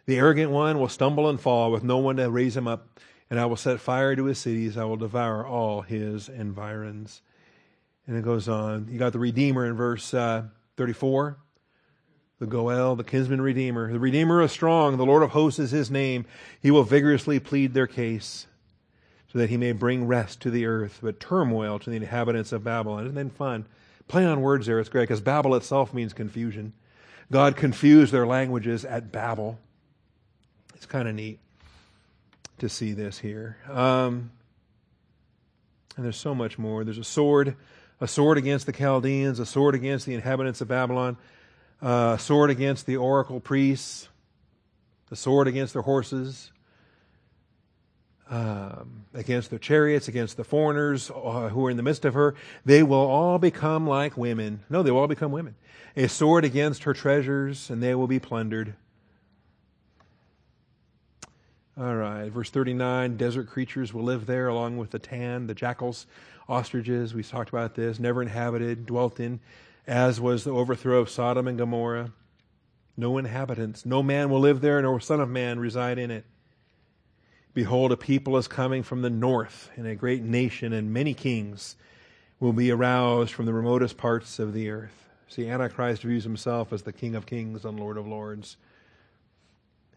[0.05, 3.39] The arrogant one will stumble and fall with no one to raise him up, and
[3.39, 4.77] I will set fire to his cities.
[4.77, 7.21] I will devour all his environs.
[8.07, 8.87] And it goes on.
[8.89, 10.45] You got the Redeemer in verse uh,
[10.77, 11.37] 34
[12.41, 13.93] the Goel, the kinsman redeemer.
[13.93, 14.97] The redeemer is strong.
[14.97, 16.25] The Lord of hosts is his name.
[16.59, 18.47] He will vigorously plead their case
[19.31, 22.63] so that he may bring rest to the earth, but turmoil to the inhabitants of
[22.63, 23.03] Babylon.
[23.05, 23.65] Isn't that fun?
[24.07, 24.79] Play on words there.
[24.79, 26.73] It's great because Babel itself means confusion.
[27.31, 29.59] God confused their languages at Babel.
[30.73, 31.37] It's kind of neat
[32.57, 33.57] to see this here.
[33.69, 34.31] Um,
[35.95, 36.83] and there's so much more.
[36.83, 37.55] There's a sword,
[38.01, 41.17] a sword against the Chaldeans, a sword against the inhabitants of Babylon
[41.82, 44.07] uh, sword against the oracle priests,
[45.09, 46.51] the sword against their horses,
[48.29, 52.36] um, against their chariots, against the foreigners uh, who are in the midst of her.
[52.65, 54.61] They will all become like women.
[54.69, 55.55] No, they will all become women.
[55.97, 58.75] A sword against her treasures, and they will be plundered.
[61.77, 66.05] All right, verse 39 desert creatures will live there along with the tan, the jackals,
[66.47, 67.13] ostriches.
[67.13, 69.39] We talked about this, never inhabited, dwelt in
[69.88, 72.11] as was the overthrow of Sodom and Gomorrah.
[72.97, 76.25] No inhabitants, no man will live there, nor son of man reside in it.
[77.53, 81.75] Behold, a people is coming from the north, and a great nation and many kings
[82.39, 85.09] will be aroused from the remotest parts of the earth.
[85.27, 88.57] See, Antichrist views himself as the King of kings and Lord of lords.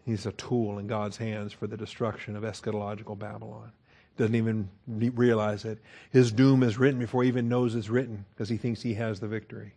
[0.05, 3.73] He's a tool in God's hands for the destruction of eschatological Babylon.
[4.17, 5.79] Doesn't even realize it.
[6.11, 9.19] His doom is written before he even knows it's written because he thinks he has
[9.19, 9.75] the victory.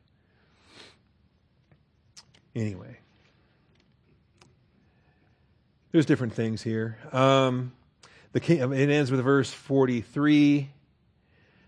[2.56, 2.98] Anyway,
[5.92, 6.98] there's different things here.
[7.12, 7.72] Um,
[8.32, 10.70] the king, it ends with verse 43.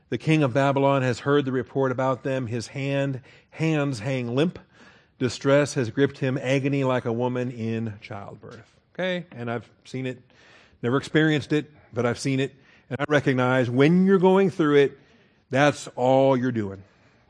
[0.10, 2.48] The king of Babylon has heard the report about them.
[2.48, 4.60] His hand, hands hang limp.
[5.20, 8.80] Distress has gripped him, agony like a woman in childbirth.
[8.94, 9.26] Okay?
[9.32, 10.20] And I've seen it,
[10.82, 12.54] never experienced it, but I've seen it.
[12.90, 14.98] And I recognize when you're going through it,
[15.50, 16.84] that's all you're doing.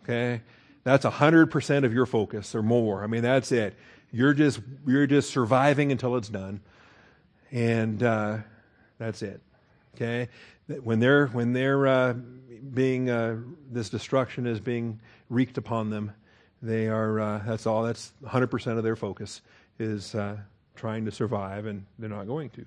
[0.04, 0.42] Okay?
[0.84, 3.04] That's 100% of your focus or more.
[3.04, 3.76] I mean, that's it.
[4.12, 6.62] You're just, you're just surviving until it's done.
[7.52, 8.38] And uh,
[8.98, 9.42] that's it.
[9.96, 10.30] Okay?
[10.84, 13.38] When they're, when they're uh, being, uh,
[13.70, 15.00] this destruction is being
[15.30, 16.14] wreaked upon them,
[16.62, 19.42] they are, uh, that's all, that's 100% of their focus
[19.78, 20.38] is uh,
[20.76, 22.66] trying to survive, and they're not going to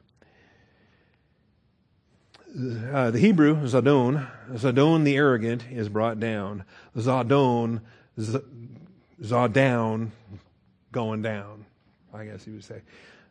[2.55, 6.65] uh, the Hebrew, Zadon, Zadon the arrogant, is brought down.
[6.97, 7.81] Zadon,
[8.21, 8.41] Z-
[9.23, 10.11] Zadown,
[10.91, 11.65] going down,
[12.13, 12.83] I guess you would say.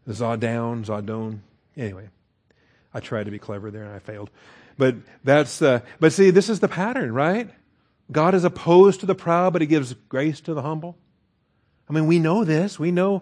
[0.08, 1.40] Zadown, Zadon.
[1.78, 2.10] Anyway,
[2.94, 4.32] I tried to be clever there and I failed.
[4.78, 7.50] But that's, uh, but see, this is the pattern, right?
[8.12, 10.98] God is opposed to the proud, but he gives grace to the humble.
[11.88, 12.80] I mean, we know this.
[12.80, 13.22] We know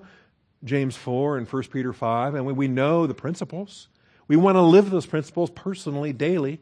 [0.64, 3.89] James 4 and 1 Peter 5, and we, we know the principles.
[4.30, 6.62] We want to live those principles personally, daily,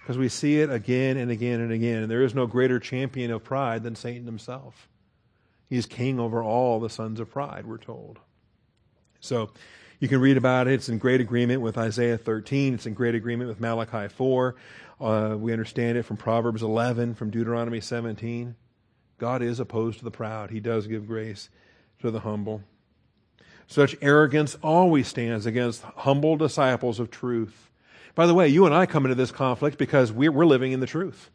[0.00, 2.02] because we see it again and again and again.
[2.02, 4.88] And there is no greater champion of pride than Satan himself.
[5.68, 8.18] He is king over all the sons of pride, we're told.
[9.20, 9.50] So
[10.00, 10.72] you can read about it.
[10.72, 12.72] It's in great agreement with Isaiah 13.
[12.72, 14.54] It's in great agreement with Malachi 4.
[15.02, 18.56] Uh, we understand it from Proverbs 11, from Deuteronomy 17.
[19.18, 20.50] God is opposed to the proud.
[20.50, 21.50] He does give grace
[22.00, 22.62] to the humble.
[23.68, 27.68] Such arrogance always stands against humble disciples of truth.
[28.14, 30.86] By the way, you and I come into this conflict because we're, living in the
[30.86, 31.30] truth.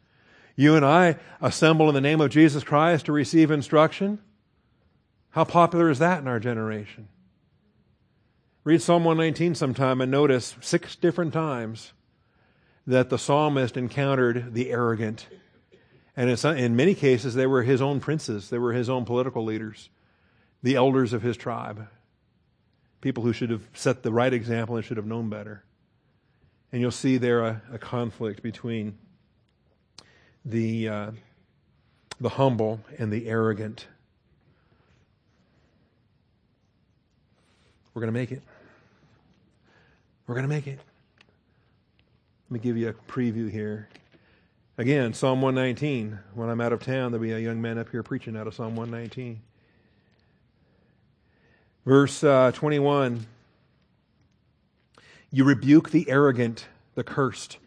[0.56, 4.18] You and I assemble in the name of Jesus Christ to receive instruction.
[5.30, 7.08] How popular is that in our generation?
[8.64, 11.94] Read Psalm 119 sometime and notice six different times
[12.88, 15.28] that the psalmist encountered the arrogant.
[16.18, 19.90] And in many cases, they were his own princes, they were his own political leaders,
[20.64, 21.88] the elders of his tribe,
[23.04, 25.62] people who should have set the right example and should have known better.
[26.72, 28.98] And you'll see there a, a conflict between
[30.46, 31.12] the, uh,
[32.22, 33.88] the humble and the arrogant.
[37.94, 38.42] We're going to make it.
[40.26, 40.80] We're going to make it.
[42.50, 43.90] Let me give you a preview here.
[44.78, 46.18] Again, Psalm 119.
[46.36, 48.56] When I'm out of town, there'll be a young man up here preaching out of
[48.56, 49.42] Psalm 119.
[51.86, 53.26] Verse uh, 21
[55.32, 57.58] You rebuke the arrogant, the cursed,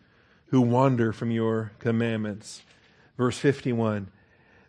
[0.47, 2.63] who wander from your commandments.
[3.19, 4.09] Verse 51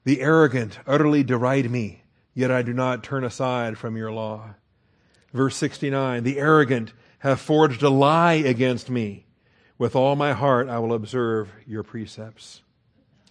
[0.04, 4.56] The arrogant utterly deride me, yet I do not turn aside from your law.
[5.34, 9.26] Verse 69 The arrogant have forged a lie against me.
[9.78, 12.64] With all my heart I will observe your precepts.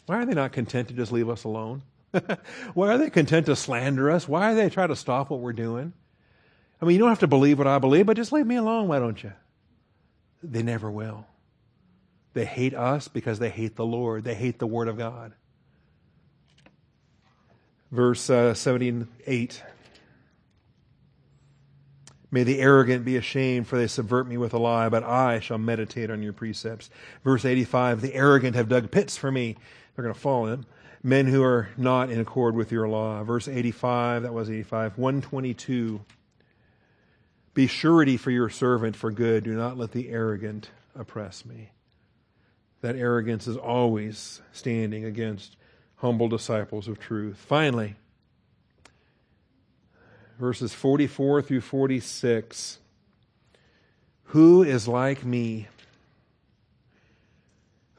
[0.06, 1.82] Why are they not content to just leave us alone?
[2.74, 4.26] Why are they content to slander us?
[4.26, 5.92] Why are they trying to stop what we're doing?
[6.80, 8.88] I mean, you don't have to believe what I believe, but just leave me alone,
[8.88, 9.32] why don't you?
[10.42, 11.26] They never will.
[12.34, 14.24] They hate us because they hate the Lord.
[14.24, 15.32] They hate the Word of God.
[17.90, 19.62] Verse uh, 78
[22.30, 25.58] May the arrogant be ashamed, for they subvert me with a lie, but I shall
[25.58, 26.90] meditate on your precepts.
[27.24, 29.56] Verse 85 The arrogant have dug pits for me.
[29.94, 30.66] They're going to fall in.
[31.02, 33.22] Men who are not in accord with your law.
[33.22, 34.98] Verse 85, that was 85.
[34.98, 36.00] 122
[37.56, 39.44] Be surety for your servant for good.
[39.44, 41.70] Do not let the arrogant oppress me.
[42.82, 45.56] That arrogance is always standing against
[45.94, 47.38] humble disciples of truth.
[47.38, 47.96] Finally,
[50.38, 52.78] verses 44 through 46.
[54.24, 55.68] Who is like me?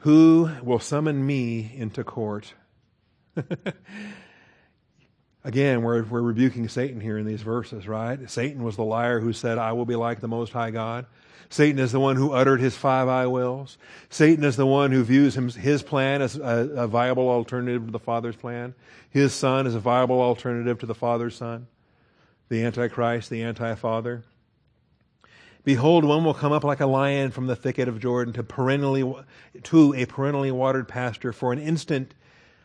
[0.02, 2.54] Who will summon me into court?
[5.44, 8.28] Again, we're, we're rebuking Satan here in these verses, right?
[8.30, 11.06] Satan was the liar who said, I will be like the Most High God.
[11.50, 13.78] Satan is the one who uttered his five I wills.
[14.10, 17.92] Satan is the one who views him, his plan as a, a viable alternative to
[17.92, 18.74] the Father's plan.
[19.10, 21.66] His Son is a viable alternative to the Father's Son
[22.48, 24.22] the Antichrist, the Anti-Father.
[25.64, 29.14] Behold, one will come up like a lion from the thicket of Jordan to perennially
[29.64, 31.32] to a perennially watered pasture.
[31.32, 32.14] For an instant,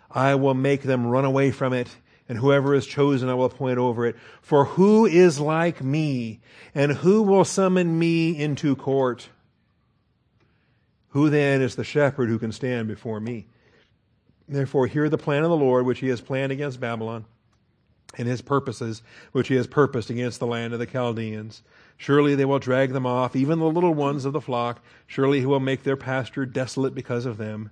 [0.09, 1.89] I will make them run away from it,
[2.29, 4.15] and whoever is chosen, I will appoint over it.
[4.41, 6.39] For who is like me,
[6.73, 9.29] and who will summon me into court?
[11.09, 13.47] Who then is the shepherd who can stand before me?
[14.47, 17.25] Therefore, hear the plan of the Lord, which he has planned against Babylon
[18.17, 19.01] and his purposes
[19.31, 21.63] which he has purposed against the land of the Chaldeans.
[21.97, 24.83] Surely they will drag them off, even the little ones of the flock.
[25.07, 27.71] Surely he will make their pasture desolate because of them.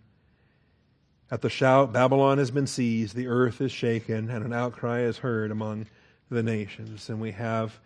[1.32, 5.20] At the shout, Babylon has been seized, the earth is shaken, and an outcry is
[5.20, 5.88] heard among
[6.30, 7.10] the nations.
[7.10, 7.80] And we have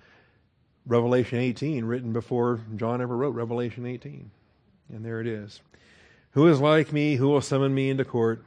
[0.87, 4.31] Revelation 18 written before John ever wrote Revelation 18.
[4.89, 5.61] And there it is.
[6.31, 7.15] Who is like me?
[7.15, 8.43] Who will summon me into court?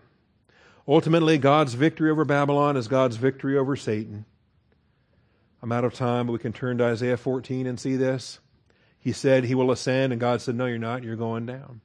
[0.89, 4.25] Ultimately, God's victory over Babylon is God's victory over Satan.
[5.63, 8.41] I'm out of time, but we can turn to Isaiah 14 and see this.
[8.99, 11.05] He said he will ascend, and God said, No, you're not.
[11.05, 11.83] You're going down.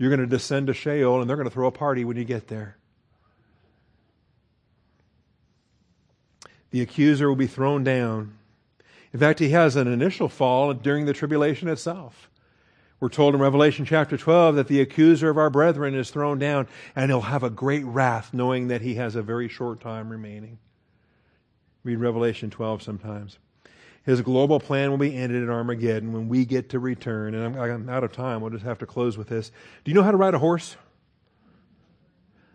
[0.00, 2.24] You're going to descend to Sheol, and they're going to throw a party when you
[2.24, 2.78] get there.
[6.70, 8.32] The accuser will be thrown down.
[9.12, 12.30] In fact, he has an initial fall during the tribulation itself.
[12.98, 16.66] We're told in Revelation chapter 12 that the accuser of our brethren is thrown down
[16.96, 20.58] and he'll have a great wrath knowing that he has a very short time remaining.
[21.84, 23.38] Read Revelation 12 sometimes.
[24.10, 27.32] His global plan will be ended at Armageddon when we get to return.
[27.32, 28.40] And I'm, I'm out of time.
[28.40, 29.52] We'll just have to close with this.
[29.84, 30.76] Do you know how to ride a horse?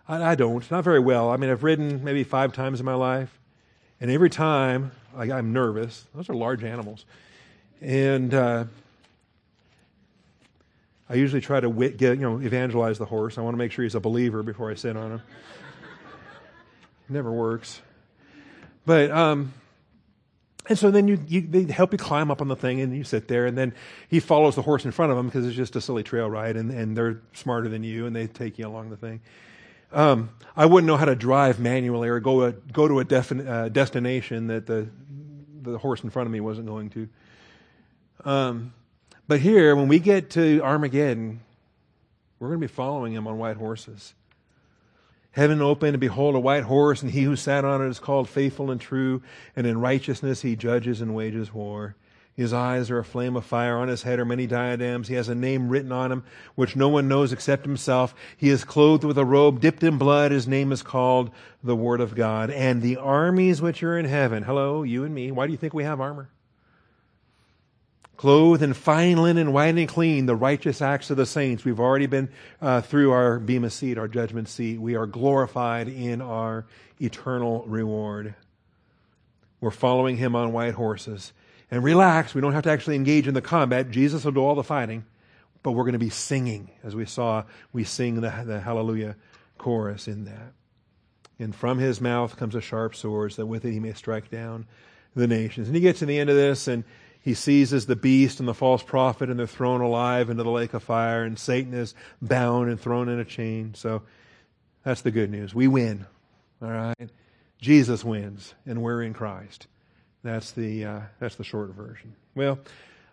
[0.05, 0.69] I, I don't.
[0.69, 1.29] Not very well.
[1.29, 3.39] I mean, I've ridden maybe five times in my life.
[4.01, 6.05] And every time I, I'm nervous.
[6.13, 7.05] Those are large animals.
[7.79, 8.65] And, uh,
[11.09, 13.37] I usually try to wit, get, you know, evangelize the horse.
[13.37, 15.21] I want to make sure he's a believer before I sit on him.
[17.07, 17.81] never works.
[18.85, 19.53] But, um,
[20.68, 23.03] and so then you, you, they help you climb up on the thing and you
[23.03, 23.74] sit there and then
[24.07, 26.57] he follows the horse in front of him because it's just a silly trail ride
[26.57, 29.22] and, and they're smarter than you and they take you along the thing.
[29.91, 33.47] Um, I wouldn't know how to drive manually or go, a, go to a defin,
[33.47, 34.89] uh, destination that the,
[35.61, 37.09] the horse in front of me wasn't going to.
[38.24, 38.74] Um,
[39.28, 41.41] but here, when we get to Armageddon,
[42.39, 44.13] we're going to be following him on white horses.
[45.36, 48.29] Heaven opened, and behold, a white horse, and he who sat on it is called
[48.29, 49.21] faithful and true,
[49.53, 51.95] and in righteousness he judges and wages war.
[52.33, 53.77] His eyes are a flame of fire.
[53.77, 55.09] On his head are many diadems.
[55.09, 56.23] He has a name written on him
[56.55, 58.15] which no one knows except himself.
[58.38, 60.31] He is clothed with a robe dipped in blood.
[60.31, 61.31] His name is called
[61.63, 62.49] the Word of God.
[62.49, 65.73] And the armies which are in heaven, hello, you and me, why do you think
[65.73, 66.29] we have armor?
[68.18, 71.66] Clothed in fine linen, white and clean, the righteous acts of the saints.
[71.66, 72.30] We've already been
[72.61, 74.80] uh, through our bema seat, our judgment seat.
[74.80, 76.66] We are glorified in our
[77.01, 78.36] eternal reward.
[79.59, 81.34] We're following him on white horses
[81.70, 82.34] and relax.
[82.34, 83.91] We don't have to actually engage in the combat.
[83.91, 85.03] Jesus will do all the fighting,
[85.61, 86.70] but we're going to be singing.
[86.84, 87.43] As we saw,
[87.74, 89.18] we sing the, the hallelujah
[89.57, 90.53] chorus in that.
[91.38, 94.32] And from his mouth comes a sharp sword, so that with it he may strike
[94.32, 94.68] down
[95.16, 95.68] the nations.
[95.68, 96.86] And he gets to the end of this, and
[97.26, 100.76] he seizes the beast and the false prophet, and they're thrown alive into the lake
[100.76, 103.73] of fire, and Satan is bound and thrown in a chain.
[103.73, 104.03] So
[104.84, 105.55] that's the good news.
[105.55, 106.05] We win.
[106.61, 107.09] All right?
[107.59, 109.65] Jesus wins, and we're in Christ.
[110.21, 112.15] That's the, uh, that's the short version.
[112.36, 112.59] Well,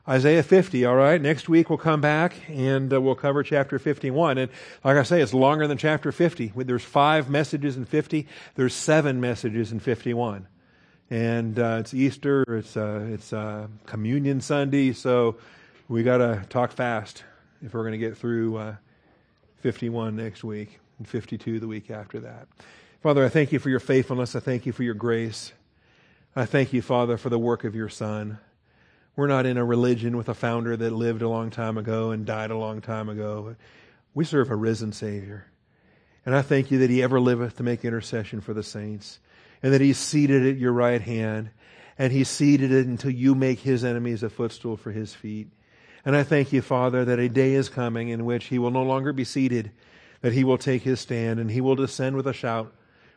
[0.06, 1.18] Isaiah 50, all right?
[1.18, 4.36] Next week we'll come back and uh, we'll cover chapter 51.
[4.36, 4.50] And
[4.84, 6.52] like I say, it's longer than chapter 50.
[6.54, 10.48] There's five messages in 50, there's seven messages in 51.
[11.12, 15.36] And uh, it's Easter, it's, uh, it's uh, Communion Sunday, so
[15.86, 17.22] we got to talk fast
[17.62, 18.76] if we're going to get through uh,
[19.60, 22.48] 51 next week and 52 the week after that.
[23.02, 24.34] Father, I thank you for your faithfulness.
[24.34, 25.52] I thank you for your grace.
[26.34, 28.38] I thank you, Father, for the work of your Son.
[29.14, 32.24] We're not in a religion with a founder that lived a long time ago and
[32.24, 33.54] died a long time ago.
[34.14, 35.44] We serve a risen Savior.
[36.24, 39.18] And I thank you that he ever liveth to make intercession for the saints,
[39.62, 41.50] and that he's seated at your right hand,
[41.98, 45.48] and he's seated it until you make his enemies a footstool for his feet.
[46.04, 48.82] And I thank you, Father, that a day is coming in which he will no
[48.82, 49.70] longer be seated,
[50.20, 52.72] that he will take his stand, and he will descend with a shout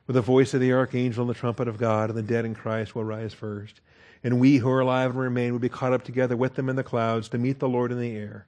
[0.07, 2.53] with the voice of the archangel and the trumpet of God, and the dead in
[2.53, 3.81] Christ will rise first.
[4.23, 6.75] And we who are alive and remain will be caught up together with them in
[6.75, 8.45] the clouds to meet the Lord in the air.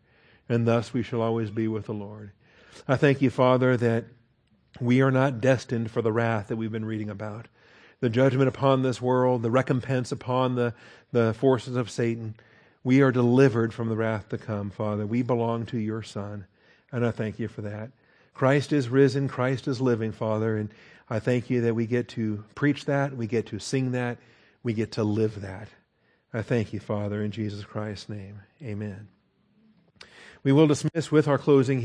[0.49, 2.31] And thus we shall always be with the Lord.
[2.87, 4.05] I thank you, Father, that
[4.79, 7.47] we are not destined for the wrath that we've been reading about.
[7.99, 10.73] The judgment upon this world, the recompense upon the,
[11.11, 12.35] the forces of Satan.
[12.83, 15.05] We are delivered from the wrath to come, Father.
[15.05, 16.45] We belong to your Son.
[16.91, 17.91] And I thank you for that.
[18.33, 19.27] Christ is risen.
[19.27, 20.57] Christ is living, Father.
[20.57, 20.69] And
[21.09, 24.17] I thank you that we get to preach that, we get to sing that,
[24.61, 25.69] we get to live that.
[26.33, 28.41] I thank you, Father, in Jesus Christ's name.
[28.61, 29.07] Amen.
[30.43, 31.75] We will dismiss with our closing